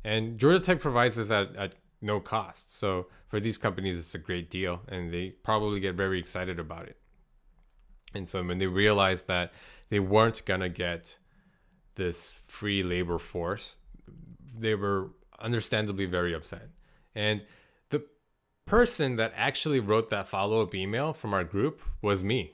And 0.04 0.38
Georgia 0.38 0.60
Tech 0.60 0.80
provides 0.80 1.16
this 1.16 1.30
at, 1.30 1.56
at 1.56 1.74
no 2.00 2.20
cost. 2.20 2.76
So 2.76 3.06
for 3.28 3.40
these 3.40 3.58
companies, 3.58 3.98
it's 3.98 4.14
a 4.14 4.18
great 4.18 4.50
deal, 4.50 4.82
and 4.88 5.12
they 5.12 5.30
probably 5.30 5.80
get 5.80 5.94
very 5.94 6.18
excited 6.18 6.58
about 6.58 6.86
it. 6.86 6.96
And 8.14 8.28
so 8.28 8.42
when 8.42 8.58
they 8.58 8.66
realized 8.66 9.26
that 9.26 9.52
they 9.88 10.00
weren't 10.00 10.44
gonna 10.44 10.68
get 10.68 11.18
this 11.94 12.42
free 12.46 12.82
labor 12.82 13.18
force, 13.18 13.76
they 14.58 14.74
were 14.74 15.10
understandably 15.38 16.06
very 16.06 16.34
upset. 16.34 16.68
And 17.14 17.42
the 17.90 18.04
person 18.66 19.16
that 19.16 19.32
actually 19.36 19.80
wrote 19.80 20.10
that 20.10 20.28
follow 20.28 20.62
up 20.62 20.74
email 20.74 21.12
from 21.12 21.34
our 21.34 21.44
group 21.44 21.82
was 22.00 22.22
me. 22.22 22.52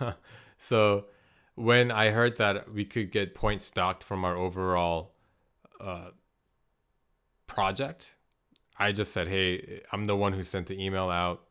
so 0.58 1.06
when 1.54 1.90
I 1.90 2.10
heard 2.10 2.36
that 2.38 2.72
we 2.72 2.84
could 2.84 3.10
get 3.10 3.34
points 3.34 3.70
docked 3.70 4.04
from 4.04 4.24
our 4.24 4.36
overall 4.36 5.14
uh, 5.80 6.10
project, 7.46 8.16
I 8.78 8.92
just 8.92 9.12
said, 9.12 9.28
hey, 9.28 9.82
I'm 9.92 10.06
the 10.06 10.16
one 10.16 10.32
who 10.32 10.42
sent 10.42 10.66
the 10.66 10.82
email 10.82 11.10
out. 11.10 11.42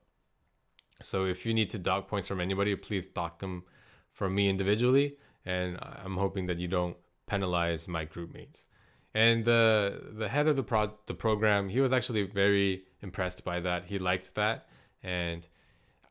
So 1.02 1.26
if 1.26 1.46
you 1.46 1.54
need 1.54 1.70
to 1.72 1.80
dock 1.80 2.08
points 2.08 2.28
from 2.28 2.40
anybody, 2.40 2.76
please 2.76 3.06
dock 3.06 3.40
them 3.40 3.64
from 4.12 4.36
me 4.36 4.50
individually. 4.50 5.18
And 5.46 5.78
I'm 5.82 6.18
hoping 6.18 6.48
that 6.48 6.58
you 6.58 6.68
don't 6.68 6.98
penalize 7.28 7.88
my 7.88 8.06
group 8.06 8.34
mates. 8.34 8.68
And 9.14 9.46
the 9.46 10.02
the 10.14 10.28
head 10.28 10.48
of 10.48 10.56
the 10.56 10.64
pro 10.64 10.92
the 11.06 11.14
program, 11.14 11.70
he 11.70 11.82
was 11.82 11.94
actually 11.94 12.24
very 12.24 12.84
impressed 13.02 13.44
by 13.44 13.60
that. 13.60 13.86
He 13.86 14.00
liked 14.00 14.34
that, 14.36 14.68
and 15.04 15.48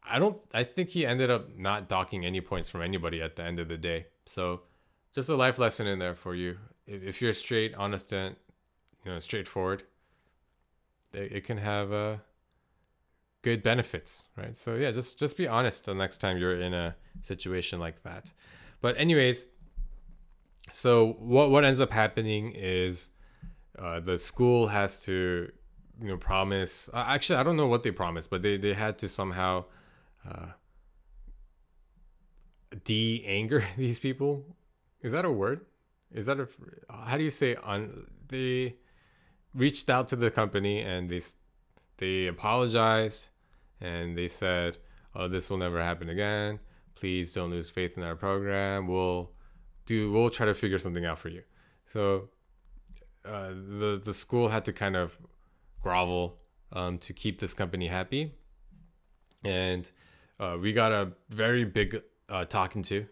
I 0.08 0.20
don't. 0.20 0.38
I 0.54 0.62
think 0.62 0.90
he 0.90 1.04
ended 1.04 1.28
up 1.28 1.56
not 1.56 1.88
docking 1.88 2.24
any 2.24 2.40
points 2.40 2.70
from 2.70 2.80
anybody 2.80 3.20
at 3.20 3.34
the 3.34 3.42
end 3.42 3.58
of 3.58 3.68
the 3.68 3.76
day. 3.76 4.06
So, 4.26 4.62
just 5.14 5.28
a 5.28 5.34
life 5.34 5.58
lesson 5.58 5.88
in 5.88 5.98
there 5.98 6.14
for 6.14 6.36
you. 6.36 6.58
If, 6.86 7.02
if 7.02 7.22
you're 7.22 7.34
straight, 7.34 7.74
honest, 7.74 8.12
and 8.12 8.36
you 9.04 9.10
know 9.10 9.18
straightforward, 9.18 9.82
it 11.12 11.44
can 11.44 11.58
have 11.58 11.92
a 11.92 12.20
good 13.42 13.62
benefits, 13.62 14.24
right? 14.36 14.56
So 14.56 14.74
yeah, 14.74 14.90
just 14.90 15.18
just 15.18 15.36
be 15.36 15.46
honest 15.46 15.84
the 15.84 15.94
next 15.94 16.18
time 16.18 16.38
you're 16.38 16.60
in 16.60 16.72
a 16.72 16.96
situation 17.20 17.78
like 17.78 18.02
that. 18.04 18.32
But 18.80 18.96
anyways, 18.98 19.46
so 20.72 21.12
what 21.18 21.50
what 21.50 21.64
ends 21.64 21.80
up 21.80 21.90
happening 21.90 22.52
is 22.52 23.10
uh, 23.78 24.00
the 24.00 24.16
school 24.16 24.68
has 24.68 25.00
to 25.00 25.50
you 26.00 26.08
know 26.08 26.16
promise. 26.16 26.88
Uh, 26.92 27.04
actually, 27.06 27.38
I 27.38 27.42
don't 27.42 27.56
know 27.56 27.66
what 27.66 27.82
they 27.82 27.90
promised, 27.90 28.30
but 28.30 28.42
they 28.42 28.56
they 28.56 28.74
had 28.74 28.98
to 28.98 29.08
somehow 29.08 29.64
uh, 30.28 30.46
de 32.84 33.24
anger 33.26 33.64
these 33.76 34.00
people. 34.00 34.44
Is 35.02 35.12
that 35.12 35.24
a 35.24 35.32
word? 35.32 35.66
Is 36.12 36.26
that 36.26 36.38
a 36.38 36.48
how 36.88 37.16
do 37.16 37.24
you 37.24 37.30
say 37.30 37.56
on 37.56 38.06
they 38.28 38.76
reached 39.54 39.90
out 39.90 40.08
to 40.08 40.16
the 40.16 40.30
company 40.30 40.80
and 40.80 41.08
they 41.08 41.20
they 41.98 42.26
apologized 42.26 43.28
and 43.80 44.16
they 44.16 44.28
said, 44.28 44.78
"Oh, 45.14 45.28
this 45.28 45.50
will 45.50 45.58
never 45.58 45.82
happen 45.82 46.08
again. 46.08 46.60
Please 46.94 47.32
don't 47.32 47.50
lose 47.50 47.70
faith 47.70 47.96
in 47.96 48.02
our 48.02 48.16
program. 48.16 48.88
We'll 48.88 49.32
do. 49.86 50.12
We'll 50.12 50.30
try 50.30 50.46
to 50.46 50.54
figure 50.54 50.78
something 50.78 51.04
out 51.04 51.18
for 51.18 51.28
you." 51.28 51.42
So 51.86 52.28
uh, 53.24 53.50
the 53.50 54.00
the 54.02 54.14
school 54.14 54.48
had 54.48 54.64
to 54.66 54.72
kind 54.72 54.96
of 54.96 55.16
grovel 55.82 56.38
um, 56.72 56.98
to 56.98 57.12
keep 57.12 57.40
this 57.40 57.54
company 57.54 57.88
happy, 57.88 58.34
and 59.44 59.90
uh, 60.40 60.56
we 60.60 60.72
got 60.72 60.92
a 60.92 61.12
very 61.28 61.64
big 61.64 62.02
uh, 62.28 62.44
talking 62.44 62.82
to. 62.84 63.06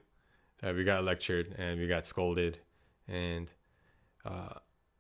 Uh, 0.63 0.73
we 0.75 0.85
got 0.85 1.05
lectured 1.05 1.55
and 1.59 1.81
we 1.81 1.87
got 1.87 2.07
scolded, 2.07 2.59
and 3.09 3.51
uh, 4.25 4.55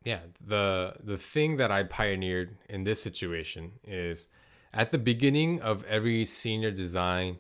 yeah, 0.05 0.21
the 0.45 0.95
the 1.03 1.19
thing 1.19 1.57
that 1.59 1.71
I 1.71 1.83
pioneered 1.83 2.57
in 2.69 2.85
this 2.85 3.03
situation 3.03 3.73
is 3.85 4.29
at 4.73 4.91
the 4.93 4.99
beginning 4.99 5.61
of 5.61 5.85
every 5.85 6.25
senior 6.25 6.71
design 6.71 7.39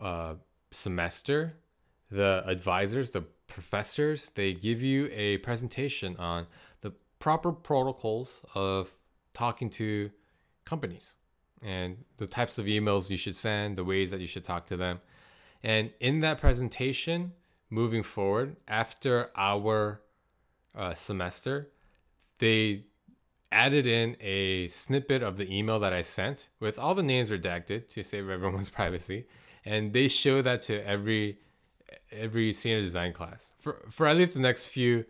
uh, 0.00 0.34
semester, 0.70 1.56
the 2.10 2.42
advisors, 2.46 3.10
the 3.10 3.22
professors, 3.48 4.30
they 4.30 4.54
give 4.54 4.82
you 4.82 5.08
a 5.12 5.38
presentation 5.38 6.16
on 6.16 6.46
the 6.80 6.92
proper 7.18 7.52
protocols 7.52 8.42
of 8.54 8.90
talking 9.34 9.68
to 9.70 10.10
companies 10.64 11.16
and 11.62 11.98
the 12.16 12.26
types 12.26 12.58
of 12.58 12.66
emails 12.66 13.10
you 13.10 13.16
should 13.16 13.36
send, 13.36 13.76
the 13.76 13.84
ways 13.84 14.10
that 14.10 14.20
you 14.20 14.26
should 14.26 14.44
talk 14.44 14.66
to 14.66 14.76
them. 14.76 15.00
And 15.62 15.90
in 16.00 16.20
that 16.20 16.38
presentation, 16.38 17.32
moving 17.70 18.02
forward, 18.02 18.56
after 18.68 19.30
our 19.36 20.00
uh, 20.76 20.94
semester, 20.94 21.70
they 22.38 22.84
added 23.50 23.86
in 23.86 24.16
a 24.20 24.68
snippet 24.68 25.22
of 25.22 25.36
the 25.36 25.56
email 25.56 25.78
that 25.80 25.92
I 25.92 26.02
sent 26.02 26.48
with 26.60 26.78
all 26.78 26.94
the 26.94 27.02
names 27.02 27.30
redacted 27.30 27.88
to 27.90 28.04
save 28.04 28.28
everyone's 28.28 28.70
privacy, 28.80 29.26
and 29.64 29.92
they 29.92 30.08
show 30.08 30.42
that 30.42 30.62
to 30.62 30.86
every 30.86 31.38
every 32.12 32.52
senior 32.52 32.82
design 32.82 33.12
class 33.12 33.52
for 33.58 33.86
for 33.90 34.06
at 34.06 34.16
least 34.16 34.34
the 34.34 34.40
next 34.40 34.66
few 34.66 35.04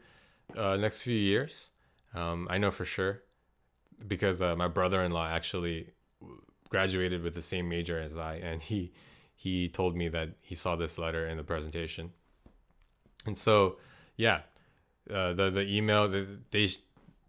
uh, 0.57 0.77
next 0.77 1.03
few 1.03 1.17
years. 1.17 1.71
Um, 2.15 2.47
I 2.51 2.59
know 2.59 2.71
for 2.71 2.85
sure 2.85 3.23
because 4.07 4.43
uh, 4.43 4.55
my 4.57 4.69
brother-in-law 4.69 5.27
actually 5.27 5.91
graduated 6.69 7.23
with 7.23 7.35
the 7.35 7.43
same 7.43 7.69
major 7.69 7.99
as 7.99 8.17
I, 8.17 8.35
and 8.37 8.63
he 8.63 8.93
he 9.35 9.69
told 9.69 9.97
me 9.97 10.09
that 10.09 10.31
he 10.41 10.55
saw 10.55 10.77
this 10.77 10.99
letter 10.99 11.27
in 11.27 11.37
the 11.37 11.45
presentation, 11.45 12.13
and 13.27 13.37
so 13.37 13.79
yeah, 14.17 14.41
uh, 15.11 15.33
the 15.35 15.51
the 15.51 15.63
email 15.63 16.09
that 16.09 16.51
they 16.51 16.69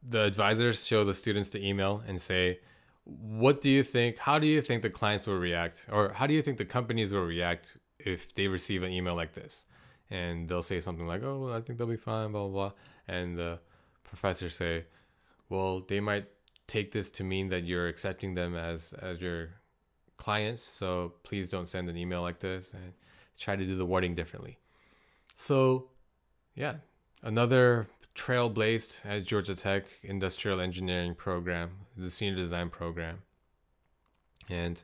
the 0.08 0.22
advisors 0.22 0.86
show 0.86 1.04
the 1.04 1.14
students 1.14 1.50
the 1.50 1.66
email 1.68 2.04
and 2.08 2.20
say, 2.22 2.60
what 3.06 3.62
do 3.62 3.70
you 3.70 3.84
think? 3.84 4.18
How 4.18 4.40
do 4.40 4.48
you 4.48 4.62
think 4.62 4.82
the 4.82 4.90
clients 4.90 5.28
will 5.28 5.38
react? 5.38 5.86
Or 5.92 6.14
how 6.14 6.28
do 6.28 6.34
you 6.34 6.42
think 6.42 6.58
the 6.58 6.66
companies 6.66 7.14
will 7.14 7.26
react 7.26 7.78
if 8.00 8.34
they 8.36 8.48
receive 8.48 8.84
an 8.84 8.92
email 8.92 9.16
like 9.16 9.34
this? 9.34 9.66
And 10.10 10.48
they'll 10.48 10.62
say 10.62 10.80
something 10.80 11.08
like, 11.08 11.24
oh, 11.24 11.40
well, 11.40 11.54
I 11.54 11.62
think 11.62 11.78
they'll 11.78 11.88
be 11.88 11.98
fine, 11.98 12.32
blah, 12.32 12.48
blah, 12.48 12.70
blah. 12.70 12.72
And 13.08 13.38
the 13.38 13.60
professors 14.04 14.56
say, 14.56 14.86
well, 15.50 15.82
they 15.82 16.00
might 16.00 16.28
take 16.68 16.92
this 16.92 17.10
to 17.12 17.24
mean 17.24 17.50
that 17.50 17.66
you're 17.66 17.88
accepting 17.88 18.34
them 18.34 18.56
as, 18.56 18.94
as 18.94 19.22
your 19.22 19.50
clients. 20.18 20.64
So 20.64 21.14
please 21.24 21.50
don't 21.50 21.68
send 21.68 21.90
an 21.90 21.98
email 21.98 22.22
like 22.22 22.40
this 22.40 22.74
and 22.74 22.94
try 23.38 23.56
to 23.56 23.66
do 23.66 23.76
the 23.76 23.86
wording 23.86 24.16
differently. 24.16 24.58
So, 25.36 25.90
yeah, 26.56 26.76
another 27.22 27.88
trailblazed 28.16 29.06
at 29.06 29.26
Georgia 29.26 29.56
Tech 29.56 29.86
Industrial 30.04 30.60
Engineering 30.60 31.16
program, 31.16 31.72
the 31.96 32.10
senior 32.10 32.36
design 32.36 32.70
program. 32.70 33.20
And 34.50 34.84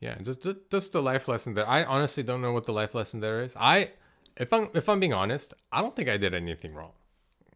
yeah, 0.00 0.16
just, 0.22 0.42
just 0.42 0.56
just 0.70 0.92
the 0.92 1.02
life 1.02 1.28
lesson 1.28 1.54
there. 1.54 1.68
I 1.68 1.84
honestly 1.84 2.22
don't 2.22 2.40
know 2.40 2.52
what 2.52 2.64
the 2.64 2.72
life 2.72 2.94
lesson 2.94 3.20
there 3.20 3.42
is. 3.42 3.56
I 3.58 3.92
if 4.36 4.52
I'm 4.52 4.68
if 4.74 4.88
I'm 4.88 5.00
being 5.00 5.12
honest, 5.12 5.54
I 5.72 5.80
don't 5.80 5.94
think 5.94 6.08
I 6.08 6.16
did 6.16 6.34
anything 6.34 6.74
wrong. 6.74 6.92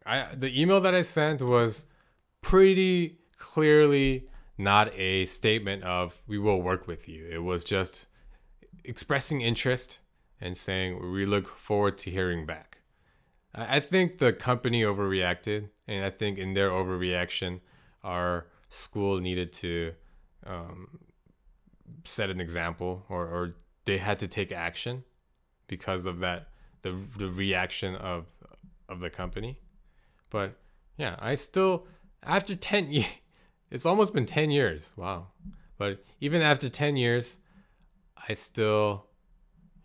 I 0.05 0.27
the 0.35 0.59
email 0.59 0.81
that 0.81 0.93
I 0.93 1.01
sent 1.01 1.41
was 1.41 1.85
pretty 2.41 3.17
clearly 3.37 4.27
not 4.57 4.93
a 4.95 5.25
statement 5.25 5.83
of 5.83 6.21
we 6.27 6.37
will 6.37 6.61
work 6.61 6.87
with 6.87 7.07
you. 7.07 7.27
It 7.31 7.43
was 7.43 7.63
just 7.63 8.07
expressing 8.83 9.41
interest 9.41 9.99
and 10.39 10.55
saying 10.57 11.11
we 11.11 11.25
look 11.25 11.47
forward 11.47 11.97
to 11.99 12.11
hearing 12.11 12.45
back. 12.45 12.72
I 13.55 13.79
think 13.79 14.17
the 14.17 14.33
company 14.33 14.81
overreacted, 14.81 15.69
and 15.87 16.03
I 16.03 16.09
think 16.09 16.39
in 16.39 16.53
their 16.53 16.71
overreaction, 16.71 17.61
our 18.03 18.47
school 18.69 19.19
needed 19.19 19.53
to 19.53 19.93
um, 20.45 20.99
set 22.03 22.31
an 22.31 22.41
example, 22.41 23.05
or, 23.09 23.25
or 23.25 23.55
they 23.85 23.99
had 23.99 24.17
to 24.19 24.27
take 24.27 24.51
action 24.51 25.03
because 25.67 26.05
of 26.05 26.19
that 26.19 26.47
the 26.81 26.95
the 27.17 27.29
reaction 27.29 27.95
of 27.95 28.25
of 28.89 28.99
the 28.99 29.09
company. 29.09 29.59
But 30.31 30.55
yeah, 30.97 31.15
I 31.19 31.35
still 31.35 31.85
after 32.23 32.55
ten 32.55 32.91
years, 32.91 33.07
it's 33.71 33.85
almost 33.85 34.15
been 34.15 34.25
ten 34.25 34.49
years. 34.49 34.93
Wow, 34.95 35.27
but 35.77 36.03
even 36.19 36.41
after 36.41 36.69
ten 36.69 36.95
years, 36.95 37.37
I 38.27 38.33
still 38.33 39.05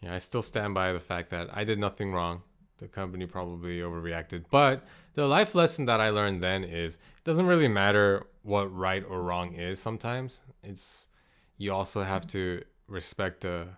yeah 0.00 0.14
I 0.14 0.18
still 0.18 0.42
stand 0.42 0.72
by 0.72 0.94
the 0.94 1.00
fact 1.00 1.28
that 1.30 1.48
I 1.52 1.64
did 1.64 1.78
nothing 1.78 2.12
wrong 2.12 2.42
the 2.78 2.88
company 2.88 3.26
probably 3.26 3.80
overreacted. 3.80 4.44
But 4.50 4.84
the 5.14 5.26
life 5.26 5.54
lesson 5.54 5.86
that 5.86 6.00
I 6.00 6.10
learned 6.10 6.42
then 6.42 6.64
is 6.64 6.94
it 6.94 7.24
doesn't 7.24 7.46
really 7.46 7.68
matter 7.68 8.26
what 8.42 8.74
right 8.74 9.04
or 9.08 9.22
wrong 9.22 9.54
is 9.54 9.80
sometimes. 9.80 10.40
It's 10.62 11.08
you 11.56 11.72
also 11.72 12.02
have 12.02 12.26
to 12.28 12.62
respect 12.86 13.42
the 13.42 13.68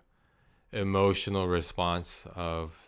emotional 0.71 1.47
response 1.47 2.27
of 2.35 2.85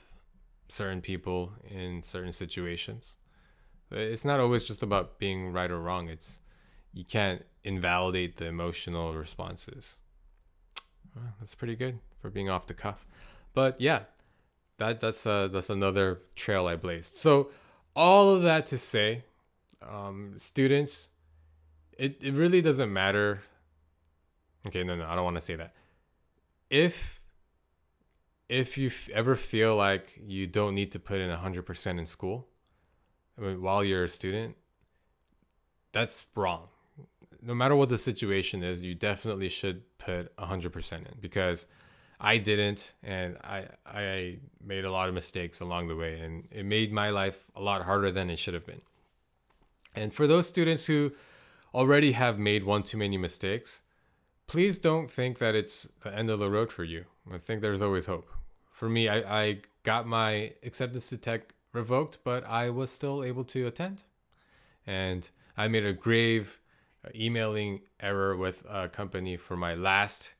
certain 0.69 1.01
people 1.01 1.51
in 1.69 2.03
certain 2.03 2.31
situations. 2.31 3.17
It's 3.91 4.25
not 4.25 4.39
always 4.39 4.63
just 4.63 4.81
about 4.81 5.19
being 5.19 5.51
right 5.51 5.69
or 5.69 5.79
wrong. 5.79 6.09
It's 6.09 6.39
you 6.93 7.03
can't 7.03 7.43
invalidate 7.63 8.37
the 8.37 8.45
emotional 8.45 9.13
responses. 9.13 9.97
Well, 11.15 11.33
that's 11.39 11.55
pretty 11.55 11.75
good 11.75 11.99
for 12.19 12.29
being 12.29 12.49
off 12.49 12.67
the 12.67 12.73
cuff. 12.73 13.05
But 13.53 13.79
yeah, 13.79 14.03
that 14.77 14.99
that's 14.99 15.25
uh 15.25 15.47
that's 15.47 15.69
another 15.69 16.21
trail 16.35 16.67
I 16.67 16.75
blazed. 16.75 17.13
So 17.13 17.49
all 17.95 18.33
of 18.33 18.43
that 18.43 18.65
to 18.67 18.77
say, 18.77 19.23
um, 19.81 20.33
students, 20.37 21.09
it, 21.97 22.17
it 22.21 22.33
really 22.33 22.61
doesn't 22.61 22.91
matter. 22.91 23.43
Okay, 24.67 24.83
no, 24.83 24.95
no, 24.95 25.05
I 25.05 25.15
don't 25.15 25.25
want 25.25 25.37
to 25.37 25.41
say 25.41 25.55
that. 25.55 25.73
If 26.69 27.21
if 28.49 28.77
you 28.77 28.91
ever 29.13 29.35
feel 29.35 29.75
like 29.75 30.19
you 30.25 30.47
don't 30.47 30.75
need 30.75 30.91
to 30.91 30.99
put 30.99 31.19
in 31.19 31.29
100% 31.29 31.99
in 31.99 32.05
school 32.05 32.47
I 33.37 33.41
mean, 33.41 33.61
while 33.61 33.83
you're 33.83 34.03
a 34.03 34.09
student, 34.09 34.55
that's 35.91 36.25
wrong. 36.35 36.67
No 37.41 37.53
matter 37.53 37.75
what 37.75 37.89
the 37.89 37.97
situation 37.97 38.63
is, 38.63 38.81
you 38.81 38.95
definitely 38.95 39.49
should 39.49 39.83
put 39.97 40.35
100% 40.37 40.93
in 40.93 41.05
because 41.19 41.67
I 42.23 42.37
didn't, 42.37 42.93
and 43.03 43.37
I 43.43 43.65
I 43.85 44.37
made 44.63 44.85
a 44.85 44.91
lot 44.91 45.09
of 45.09 45.13
mistakes 45.13 45.59
along 45.59 45.89
the 45.89 45.95
way, 45.95 46.19
and 46.19 46.47
it 46.51 46.65
made 46.65 46.93
my 46.93 47.09
life 47.09 47.45
a 47.53 47.61
lot 47.61 47.83
harder 47.83 48.11
than 48.11 48.29
it 48.29 48.39
should 48.39 48.53
have 48.53 48.65
been. 48.65 48.81
And 49.93 50.13
for 50.13 50.25
those 50.25 50.47
students 50.47 50.85
who 50.85 51.11
already 51.73 52.13
have 52.13 52.39
made 52.39 52.63
one 52.63 52.83
too 52.83 52.97
many 52.97 53.17
mistakes, 53.17 53.81
please 54.47 54.79
don't 54.79 55.11
think 55.11 55.39
that 55.39 55.53
it's 55.53 55.87
the 56.01 56.15
end 56.15 56.29
of 56.29 56.39
the 56.39 56.49
road 56.49 56.71
for 56.71 56.85
you. 56.85 57.05
I 57.31 57.37
think 57.37 57.61
there's 57.61 57.81
always 57.81 58.05
hope. 58.05 58.29
For 58.71 58.87
me, 58.87 59.09
I, 59.09 59.41
I 59.41 59.57
got 59.83 60.07
my 60.07 60.53
acceptance 60.63 61.09
to 61.09 61.17
tech 61.17 61.53
revoked, 61.73 62.19
but 62.23 62.45
I 62.45 62.69
was 62.69 62.89
still 62.89 63.23
able 63.23 63.43
to 63.45 63.67
attend. 63.67 64.03
And 64.87 65.29
I 65.57 65.67
made 65.67 65.85
a 65.85 65.93
grave 65.93 66.59
uh, 67.05 67.09
emailing 67.13 67.81
error 67.99 68.35
with 68.35 68.63
a 68.69 68.87
company 68.87 69.37
for 69.37 69.55
my 69.55 69.75
last 69.75 70.35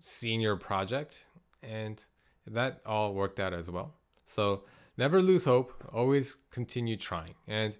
senior 0.00 0.56
project, 0.56 1.24
and 1.62 2.02
that 2.46 2.80
all 2.86 3.14
worked 3.14 3.40
out 3.40 3.52
as 3.52 3.70
well. 3.70 3.94
So 4.26 4.64
never 4.96 5.20
lose 5.22 5.44
hope. 5.44 5.72
Always 5.92 6.36
continue 6.50 6.96
trying. 6.96 7.34
And 7.46 7.76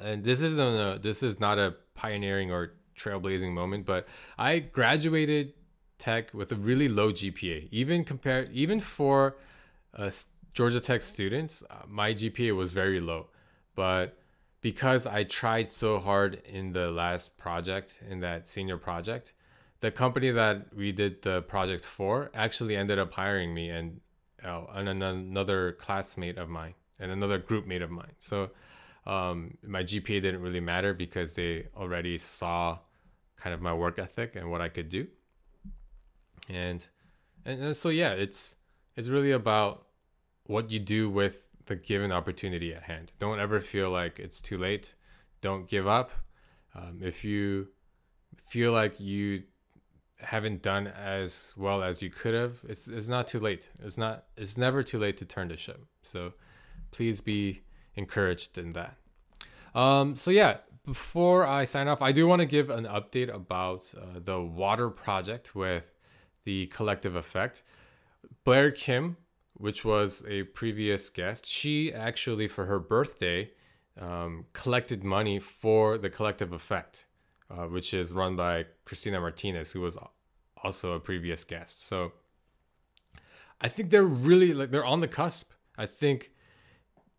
and 0.00 0.24
this 0.24 0.42
isn't 0.42 0.60
a 0.66 0.98
this 0.98 1.22
is 1.22 1.40
not 1.40 1.58
a 1.58 1.74
pioneering 1.94 2.50
or 2.50 2.74
trailblazing 2.96 3.52
moment, 3.52 3.86
but 3.86 4.06
I 4.36 4.58
graduated 4.58 5.54
Tech 5.98 6.32
with 6.32 6.52
a 6.52 6.56
really 6.56 6.88
low 6.88 7.12
GPA. 7.12 7.68
Even 7.70 8.04
compared, 8.04 8.52
even 8.52 8.80
for 8.80 9.36
uh, 9.94 10.10
Georgia 10.52 10.80
Tech 10.80 11.02
students, 11.02 11.62
uh, 11.70 11.82
my 11.88 12.14
GPA 12.14 12.54
was 12.54 12.70
very 12.70 13.00
low. 13.00 13.28
But 13.74 14.18
because 14.60 15.06
I 15.06 15.24
tried 15.24 15.70
so 15.70 15.98
hard 15.98 16.42
in 16.44 16.72
the 16.72 16.90
last 16.90 17.36
project, 17.36 18.02
in 18.08 18.20
that 18.20 18.48
senior 18.48 18.76
project, 18.76 19.32
the 19.80 19.90
company 19.90 20.30
that 20.30 20.74
we 20.74 20.92
did 20.92 21.22
the 21.22 21.42
project 21.42 21.84
for 21.84 22.30
actually 22.34 22.76
ended 22.76 22.98
up 22.98 23.12
hiring 23.12 23.54
me 23.54 23.70
and, 23.70 24.00
uh, 24.44 24.64
and 24.74 25.02
another 25.02 25.72
classmate 25.72 26.36
of 26.38 26.48
mine 26.48 26.74
and 26.98 27.12
another 27.12 27.38
group 27.38 27.66
mate 27.66 27.82
of 27.82 27.90
mine. 27.90 28.14
So 28.18 28.50
um, 29.06 29.56
my 29.66 29.82
GPA 29.82 30.22
didn't 30.22 30.40
really 30.40 30.60
matter 30.60 30.94
because 30.94 31.34
they 31.34 31.68
already 31.76 32.18
saw 32.18 32.78
kind 33.36 33.54
of 33.54 33.60
my 33.60 33.72
work 33.72 33.98
ethic 33.98 34.34
and 34.36 34.50
what 34.50 34.60
I 34.60 34.68
could 34.68 34.88
do. 34.88 35.06
And, 36.48 36.86
and 37.44 37.62
and 37.62 37.76
so 37.76 37.90
yeah 37.90 38.12
it's 38.12 38.56
it's 38.96 39.08
really 39.08 39.32
about 39.32 39.86
what 40.44 40.70
you 40.70 40.78
do 40.78 41.10
with 41.10 41.42
the 41.66 41.76
given 41.76 42.10
opportunity 42.10 42.74
at 42.74 42.82
hand. 42.82 43.12
Don't 43.18 43.38
ever 43.38 43.60
feel 43.60 43.90
like 43.90 44.18
it's 44.18 44.40
too 44.40 44.56
late. 44.56 44.94
Don't 45.40 45.68
give 45.68 45.86
up. 45.86 46.10
Um, 46.74 47.00
if 47.02 47.22
you 47.24 47.68
feel 48.48 48.72
like 48.72 48.98
you 48.98 49.42
haven't 50.20 50.62
done 50.62 50.86
as 50.88 51.54
well 51.56 51.82
as 51.82 52.02
you 52.02 52.10
could 52.10 52.34
have 52.34 52.58
it's 52.68 52.88
it's 52.88 53.08
not 53.08 53.28
too 53.28 53.38
late. 53.38 53.68
It's 53.82 53.98
not 53.98 54.24
it's 54.36 54.56
never 54.56 54.82
too 54.82 54.98
late 54.98 55.16
to 55.18 55.24
turn 55.24 55.48
the 55.48 55.56
ship. 55.56 55.84
So 56.02 56.32
please 56.90 57.20
be 57.20 57.62
encouraged 57.94 58.58
in 58.58 58.72
that. 58.72 58.96
Um 59.74 60.16
so 60.16 60.30
yeah 60.30 60.58
before 60.86 61.46
i 61.46 61.66
sign 61.66 61.86
off 61.86 62.00
i 62.00 62.12
do 62.12 62.26
want 62.26 62.40
to 62.40 62.46
give 62.46 62.70
an 62.70 62.86
update 62.86 63.28
about 63.28 63.92
uh, 63.94 64.18
the 64.24 64.40
water 64.40 64.88
project 64.88 65.54
with 65.54 65.84
the 66.48 66.66
collective 66.68 67.14
effect. 67.14 67.62
Blair 68.42 68.70
Kim, 68.70 69.18
which 69.52 69.84
was 69.84 70.24
a 70.26 70.44
previous 70.44 71.10
guest, 71.10 71.44
she 71.44 71.92
actually, 71.92 72.48
for 72.48 72.64
her 72.64 72.78
birthday, 72.78 73.50
um, 74.00 74.46
collected 74.54 75.04
money 75.04 75.38
for 75.38 75.98
the 75.98 76.08
collective 76.08 76.54
effect, 76.54 77.04
uh, 77.50 77.66
which 77.66 77.94
is 77.94 78.12
run 78.12 78.36
by 78.36 78.66
Christina 78.84 79.20
Martinez, 79.20 79.72
who 79.72 79.80
was 79.80 79.96
also 80.62 80.92
a 80.92 81.00
previous 81.00 81.44
guest. 81.44 81.86
So 81.86 82.12
I 83.60 83.68
think 83.68 83.90
they're 83.90 84.02
really 84.02 84.52
like 84.54 84.70
they're 84.70 84.84
on 84.84 85.00
the 85.00 85.08
cusp. 85.08 85.52
I 85.76 85.86
think 85.86 86.32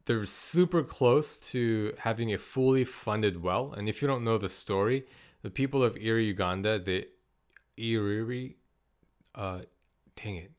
they're 0.05 0.25
super 0.25 0.83
close 0.83 1.37
to 1.37 1.93
having 1.99 2.33
a 2.33 2.37
fully 2.37 2.83
funded 2.83 3.43
well. 3.43 3.73
And 3.73 3.87
if 3.87 4.01
you 4.01 4.07
don't 4.07 4.23
know 4.23 4.37
the 4.37 4.49
story, 4.49 5.05
the 5.41 5.49
people 5.49 5.83
of 5.83 5.97
Erie, 5.97 6.25
Uganda, 6.25 6.79
the 6.79 7.07
Iri 7.77 8.57
uh, 9.35 9.61
dang 10.15 10.35
it, 10.35 10.51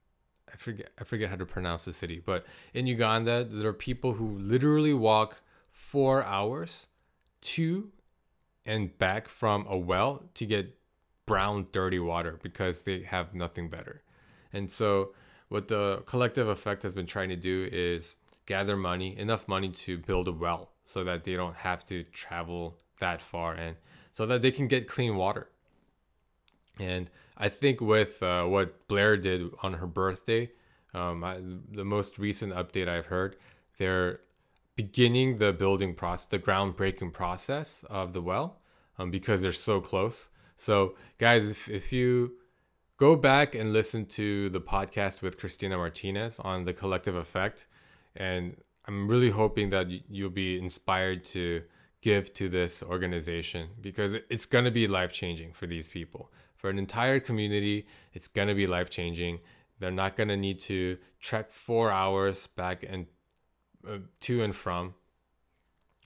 I 0.53 0.57
forget 0.57 0.91
I 0.99 1.05
forget 1.05 1.31
how 1.31 1.37
to 1.37 1.47
pronounce 1.47 1.85
the 1.85 1.93
city, 1.93 2.21
but 2.25 2.45
in 2.75 2.87
Uganda 2.87 3.45
there 3.45 3.69
are 3.69 3.75
people 3.75 4.15
who 4.15 4.39
literally 4.39 4.95
walk 4.95 5.43
four 5.71 6.25
hours 6.25 6.87
to 7.43 7.91
and 8.67 8.97
back 8.99 9.29
from 9.29 9.67
a 9.69 9.77
well 9.77 10.25
to 10.35 10.47
get 10.47 10.77
brown 11.27 11.67
dirty 11.73 11.99
water 11.99 12.39
because 12.43 12.83
they 12.83 13.03
have 13.03 13.35
nothing 13.35 13.69
better. 13.69 14.03
And 14.53 14.71
so 14.71 15.15
what 15.49 15.69
the 15.69 16.03
collective 16.07 16.49
effect 16.49 16.83
has 16.83 16.95
been 16.95 17.07
trying 17.07 17.29
to 17.29 17.37
do 17.37 17.69
is 17.71 18.17
gather 18.47 18.77
money, 18.77 19.17
enough 19.19 19.47
money 19.47 19.69
to 19.69 19.99
build 19.99 20.29
a 20.29 20.33
well 20.33 20.71
so 20.85 21.05
that 21.05 21.25
they 21.25 21.35
don't 21.35 21.57
have 21.57 21.85
to 21.85 22.03
travel 22.05 22.77
that 22.99 23.23
far 23.23 23.55
and 23.55 23.77
so 24.13 24.27
that 24.27 24.43
they 24.43 24.51
can 24.51 24.67
get 24.67 24.89
clean 24.89 25.17
water. 25.17 25.49
And 26.79 27.11
I 27.37 27.49
think 27.49 27.81
with 27.81 28.23
uh, 28.23 28.45
what 28.45 28.89
Blair 28.89 29.17
did 29.17 29.51
on 29.63 29.75
her 29.75 29.87
birthday, 29.87 30.51
um, 30.95 31.23
I, 31.23 31.39
the 31.73 31.85
most 31.85 32.19
recent 32.19 32.53
update 32.53 32.89
I've 32.89 33.07
heard, 33.07 33.37
they're 33.79 34.21
beginning 34.77 35.39
the 35.39 35.53
building 35.53 35.95
process, 35.95 36.27
the 36.27 36.39
groundbreaking 36.39 37.13
process 37.13 37.85
of 37.91 38.13
the 38.13 38.23
well, 38.23 38.61
um, 38.99 39.11
because 39.11 39.43
they're 39.43 39.53
so 39.53 39.81
close. 39.81 40.31
So, 40.57 40.95
guys, 41.19 41.49
if, 41.49 41.69
if 41.69 41.93
you 41.93 42.33
go 42.97 43.17
back 43.17 43.55
and 43.55 43.73
listen 43.73 44.07
to 44.07 44.51
the 44.51 44.61
podcast 44.61 45.23
with 45.23 45.39
Christina 45.39 45.77
Martinez 45.77 46.39
on 46.39 46.65
the 46.65 46.73
collective 46.73 47.15
effect, 47.15 47.67
and 48.17 48.57
I'm 48.87 49.09
really 49.09 49.31
hoping 49.31 49.71
that 49.71 49.89
you'll 50.09 50.31
be 50.31 50.59
inspired 50.59 51.25
to 51.25 51.63
give 52.03 52.33
to 52.35 52.49
this 52.49 52.83
organization 52.83 53.69
because 53.81 54.15
it's 54.31 54.47
going 54.47 54.65
to 54.65 54.71
be 54.71 54.87
life 54.87 55.13
changing 55.13 55.53
for 55.53 55.67
these 55.67 55.89
people 55.89 56.31
for 56.61 56.69
an 56.69 56.79
entire 56.79 57.21
community, 57.21 57.87
it's 58.13 58.29
gonna 58.29 58.55
be 58.55 58.67
life 58.67 58.91
changing. 58.91 59.41
They're 59.79 59.91
not 59.91 60.15
gonna 60.15 60.37
need 60.37 60.61
to 60.61 60.99
trek 61.19 61.53
four 61.53 61.91
hours 61.91 62.49
back 62.49 62.85
and 62.87 63.07
uh, 63.89 63.99
to 64.21 64.43
and 64.43 64.55
from. 64.55 64.95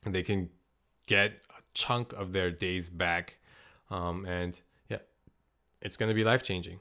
And 0.04 0.14
they 0.14 0.22
can 0.22 0.50
get 1.06 1.42
a 1.50 1.62
chunk 1.72 2.12
of 2.12 2.32
their 2.32 2.50
days 2.50 2.88
back, 2.88 3.38
um, 3.90 4.26
and 4.26 4.60
yeah, 4.88 4.98
it's 5.80 5.96
gonna 5.96 6.14
be 6.14 6.24
life 6.24 6.42
changing. 6.42 6.80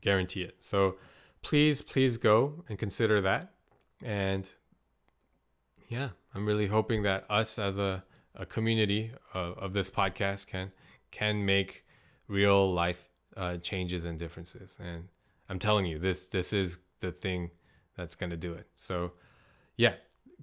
Guarantee 0.00 0.42
it. 0.42 0.56
So 0.60 0.96
please, 1.42 1.82
please 1.82 2.18
go 2.18 2.64
and 2.68 2.78
consider 2.78 3.20
that. 3.22 3.52
And 4.02 4.50
yeah, 5.88 6.10
I'm 6.34 6.46
really 6.46 6.66
hoping 6.66 7.02
that 7.02 7.24
us 7.30 7.58
as 7.58 7.78
a, 7.78 8.04
a 8.34 8.46
community 8.46 9.12
of, 9.34 9.58
of 9.58 9.72
this 9.72 9.90
podcast 9.90 10.46
can 10.46 10.70
can 11.10 11.44
make 11.44 11.84
real 12.28 12.72
life 12.72 13.08
uh, 13.36 13.56
changes 13.56 14.04
and 14.04 14.18
differences. 14.18 14.76
And 14.78 15.08
I'm 15.48 15.58
telling 15.58 15.86
you, 15.86 15.98
this 15.98 16.28
this 16.28 16.52
is 16.52 16.78
the 17.00 17.12
thing 17.12 17.50
that's 17.96 18.14
going 18.14 18.30
to 18.30 18.36
do 18.36 18.52
it. 18.52 18.66
So, 18.76 19.12
yeah, 19.76 19.94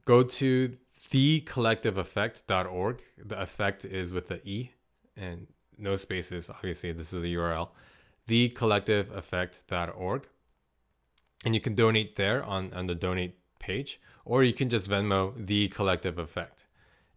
go 0.06 0.24
to 0.24 0.76
thecollectiveeffect.org. 1.12 3.04
The 3.24 3.42
effect 3.42 3.86
is 3.86 4.12
with 4.12 4.28
the 4.28 4.48
E 4.48 4.72
and 5.18 5.48
no 5.78 5.96
spaces. 5.96 6.50
Obviously, 6.50 6.92
this 6.92 7.14
is 7.14 7.24
a 7.24 7.28
URL. 7.28 7.70
Thecollectiveeffect.org. 8.28 10.28
And 11.44 11.54
you 11.54 11.62
can 11.62 11.76
donate 11.76 12.16
there 12.16 12.44
on, 12.44 12.74
on 12.74 12.88
the 12.88 12.96
donate 12.96 13.38
page, 13.60 14.00
or 14.24 14.44
you 14.44 14.54
can 14.54 14.70
just 14.70 14.90
Venmo 14.90 15.34
the 15.38 15.68
collective 15.70 16.18
effect. 16.18 16.66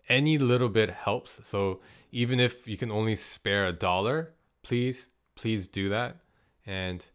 Any 0.08 0.38
little 0.38 0.68
bit 0.68 0.90
helps. 0.90 1.40
So 1.44 1.80
even 2.12 2.40
if 2.40 2.66
you 2.66 2.76
can 2.76 2.90
only 2.90 3.16
spare 3.16 3.66
a 3.66 3.72
dollar, 3.72 4.34
please 4.62 5.08
please 5.38 5.68
do 5.68 5.88
that. 5.88 6.16
And 6.66 7.06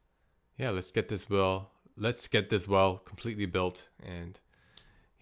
yeah, 0.58 0.72
let's 0.72 0.92
get 0.92 1.10
this 1.10 1.30
well. 1.30 1.72
Let's 1.98 2.28
get 2.28 2.50
this 2.50 2.68
well 2.68 2.98
completely 2.98 3.46
built. 3.46 3.90
And 4.02 4.40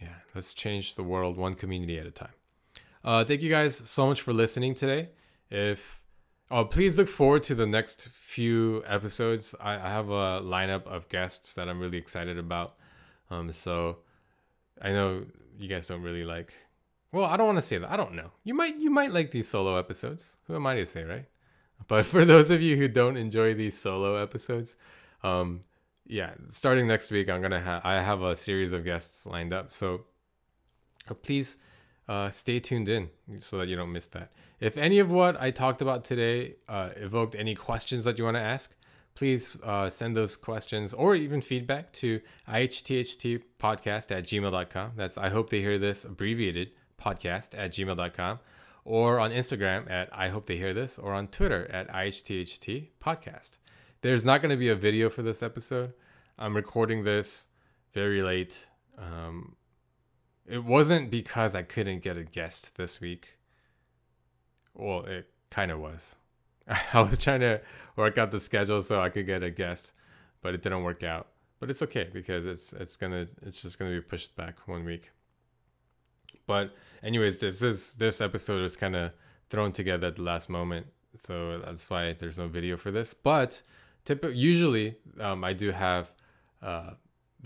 yeah, 0.02 0.16
let's 0.34 0.54
change 0.54 0.96
the 0.96 1.04
world 1.04 1.38
one 1.38 1.54
community 1.54 1.98
at 2.00 2.06
a 2.06 2.12
time. 2.12 2.34
Uh, 3.04 3.24
thank 3.24 3.42
you 3.42 3.50
guys 3.50 3.76
so 3.76 4.08
much 4.08 4.22
for 4.22 4.34
listening 4.34 4.74
today. 4.74 5.10
If 5.50 6.02
oh, 6.50 6.66
please 6.66 6.98
look 6.98 7.08
forward 7.08 7.44
to 7.44 7.56
the 7.56 7.66
next 7.66 8.10
few 8.10 8.84
episodes. 8.86 9.56
I, 9.60 9.76
I 9.76 9.90
have 9.90 10.10
a 10.10 10.42
lineup 10.42 10.86
of 10.86 11.08
guests 11.10 11.56
that 11.56 11.70
I'm 11.70 11.80
really 11.80 11.98
excited 11.98 12.38
about. 12.38 12.76
Um, 13.30 13.52
so 13.52 14.00
I 14.82 14.92
know 14.92 15.26
you 15.58 15.68
guys 15.68 15.88
don't 15.88 16.02
really 16.02 16.26
like. 16.26 16.54
Well, 17.12 17.26
I 17.26 17.38
don't 17.38 17.48
want 17.48 17.58
to 17.58 17.64
say 17.64 17.78
that. 17.78 17.92
I 17.92 17.98
don't 17.98 18.14
know. 18.14 18.32
You 18.44 18.54
might 18.54 18.78
you 18.78 18.90
might 18.90 19.12
like 19.12 19.32
these 19.32 19.48
solo 19.48 19.78
episodes. 19.78 20.38
Who 20.48 20.56
am 20.56 20.68
I 20.68 20.76
to 20.76 20.86
say, 20.86 21.04
right? 21.04 21.26
But 21.88 22.06
for 22.14 22.26
those 22.26 22.50
of 22.50 22.62
you 22.62 22.78
who 22.78 22.88
don't 22.88 23.18
enjoy 23.18 23.54
these 23.54 23.78
solo 23.78 24.16
episodes, 24.16 24.76
um, 25.24 25.62
yeah, 26.06 26.34
starting 26.50 26.88
next 26.88 27.12
week, 27.12 27.30
I'm 27.30 27.42
gonna 27.42 27.62
have 27.62 27.82
I 27.84 28.02
have 28.02 28.22
a 28.22 28.36
series 28.36 28.74
of 28.74 28.84
guests 28.84 29.26
lined 29.26 29.54
up. 29.54 29.72
So 29.72 30.02
uh, 31.10 31.14
please 31.14 31.58
uh, 32.08 32.30
stay 32.30 32.60
tuned 32.60 32.90
in 32.90 33.10
so 33.40 33.58
that 33.58 33.68
you 33.68 33.76
don't 33.76 33.92
miss 33.92 34.08
that. 34.08 34.32
If 34.60 34.78
any 34.78 35.00
of 35.00 35.12
what 35.12 35.40
I 35.42 35.52
talked 35.52 35.82
about 35.82 36.04
today 36.04 36.56
uh, 36.68 36.90
evoked 36.96 37.36
any 37.36 37.56
questions 37.56 38.04
that 38.04 38.18
you 38.18 38.26
want 38.26 38.36
to 38.36 38.42
ask, 38.42 38.74
please 39.16 39.58
uh, 39.64 39.90
send 39.90 40.16
those 40.16 40.38
questions 40.38 40.94
or 40.94 41.16
even 41.16 41.42
feedback 41.42 41.94
to 41.94 42.22
ihthtpodcast 42.48 44.12
at 44.12 44.24
gmail.com. 44.24 44.92
That's 44.96 45.18
I 45.18 45.30
hope 45.30 45.50
they 45.50 45.62
hear 45.62 45.80
this 45.80 46.06
abbreviated 46.06 46.72
podcast 47.00 47.58
at 47.58 47.72
gmail.com 47.72 48.40
or 48.84 49.20
on 49.20 49.32
Instagram 49.32 49.90
at 49.90 50.10
I 50.12 50.30
hope 50.30 50.46
they 50.48 50.58
hear 50.58 50.74
this, 50.74 50.98
or 50.98 51.14
on 51.14 51.28
Twitter 51.28 51.70
at 51.72 51.88
IHTHT 51.90 52.90
podcast. 53.04 53.58
There's 54.02 54.26
not 54.26 54.42
going 54.42 54.50
to 54.50 54.58
be 54.58 54.70
a 54.70 54.76
video 54.76 55.10
for 55.10 55.22
this 55.22 55.44
episode. 55.44 55.94
I'm 56.38 56.56
recording 56.56 57.04
this 57.04 57.46
very 57.94 58.24
late. 58.24 58.66
Um, 58.98 59.56
it 60.48 60.64
wasn't 60.64 61.12
because 61.12 61.54
I 61.54 61.62
couldn't 61.62 62.02
get 62.02 62.18
a 62.18 62.24
guest 62.24 62.78
this 62.78 63.00
week. 63.00 63.38
Well, 64.74 65.06
it 65.06 65.30
kind 65.52 65.70
of 65.70 65.80
was. 65.80 66.16
I 66.94 67.02
was 67.02 67.20
trying 67.20 67.42
to 67.42 67.62
work 67.96 68.18
out 68.18 68.32
the 68.32 68.40
schedule 68.40 68.82
so 68.82 69.00
I 69.00 69.10
could 69.10 69.28
get 69.28 69.44
a 69.44 69.52
guest, 69.52 69.94
but 70.42 70.56
it 70.56 70.64
didn't 70.64 70.84
work 70.84 71.04
out. 71.04 71.28
But 71.60 71.70
it's 71.70 71.84
okay 71.84 72.10
because 72.12 72.44
it's 72.44 72.74
it's 72.74 72.98
gonna 72.98 73.28
it's 73.44 73.62
just 73.62 73.78
gonna 73.78 73.92
be 73.92 74.02
pushed 74.02 74.36
back 74.36 74.68
one 74.68 74.84
week. 74.84 75.12
But 76.48 76.74
anyways, 77.04 77.38
this 77.38 77.62
is 77.62 77.94
this 77.96 78.20
episode 78.20 78.64
was 78.64 78.76
kind 78.76 78.96
of 78.96 79.12
thrown 79.52 79.72
together 79.72 80.08
at 80.08 80.16
the 80.16 80.24
last 80.24 80.50
moment 80.50 80.88
so 81.20 81.60
that's 81.60 81.90
why 81.90 82.14
there's 82.14 82.38
no 82.38 82.48
video 82.48 82.78
for 82.78 82.92
this. 82.92 83.14
But 83.14 83.62
typically, 84.06 84.38
usually, 84.38 84.96
um, 85.20 85.44
I 85.44 85.54
do 85.54 85.72
have 85.72 86.12
uh, 86.62 86.92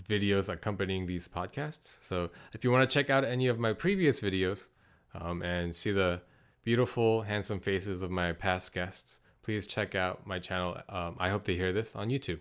videos 0.07 0.49
accompanying 0.49 1.05
these 1.05 1.27
podcasts. 1.27 2.03
So 2.03 2.29
if 2.53 2.63
you 2.63 2.71
want 2.71 2.89
to 2.89 2.93
check 2.93 3.09
out 3.09 3.23
any 3.23 3.47
of 3.47 3.59
my 3.59 3.73
previous 3.73 4.21
videos 4.21 4.69
um, 5.13 5.41
and 5.41 5.75
see 5.75 5.91
the 5.91 6.21
beautiful, 6.63 7.21
handsome 7.21 7.59
faces 7.59 8.01
of 8.01 8.11
my 8.11 8.33
past 8.33 8.73
guests, 8.73 9.21
please 9.43 9.67
check 9.67 9.95
out 9.95 10.25
my 10.25 10.39
channel. 10.39 10.77
Um, 10.89 11.15
I 11.19 11.29
hope 11.29 11.45
they 11.45 11.55
hear 11.55 11.71
this 11.71 11.95
on 11.95 12.09
YouTube. 12.09 12.39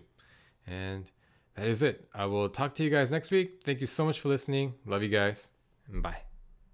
And 0.67 1.09
that 1.55 1.67
is 1.67 1.83
it. 1.83 2.09
I 2.13 2.25
will 2.25 2.49
talk 2.49 2.73
to 2.75 2.83
you 2.83 2.89
guys 2.89 3.11
next 3.11 3.31
week. 3.31 3.61
Thank 3.63 3.81
you 3.81 3.87
so 3.87 4.05
much 4.05 4.19
for 4.19 4.29
listening. 4.29 4.73
Love 4.85 5.03
you 5.03 5.09
guys. 5.09 5.51
And 5.91 6.01
bye. 6.01 6.34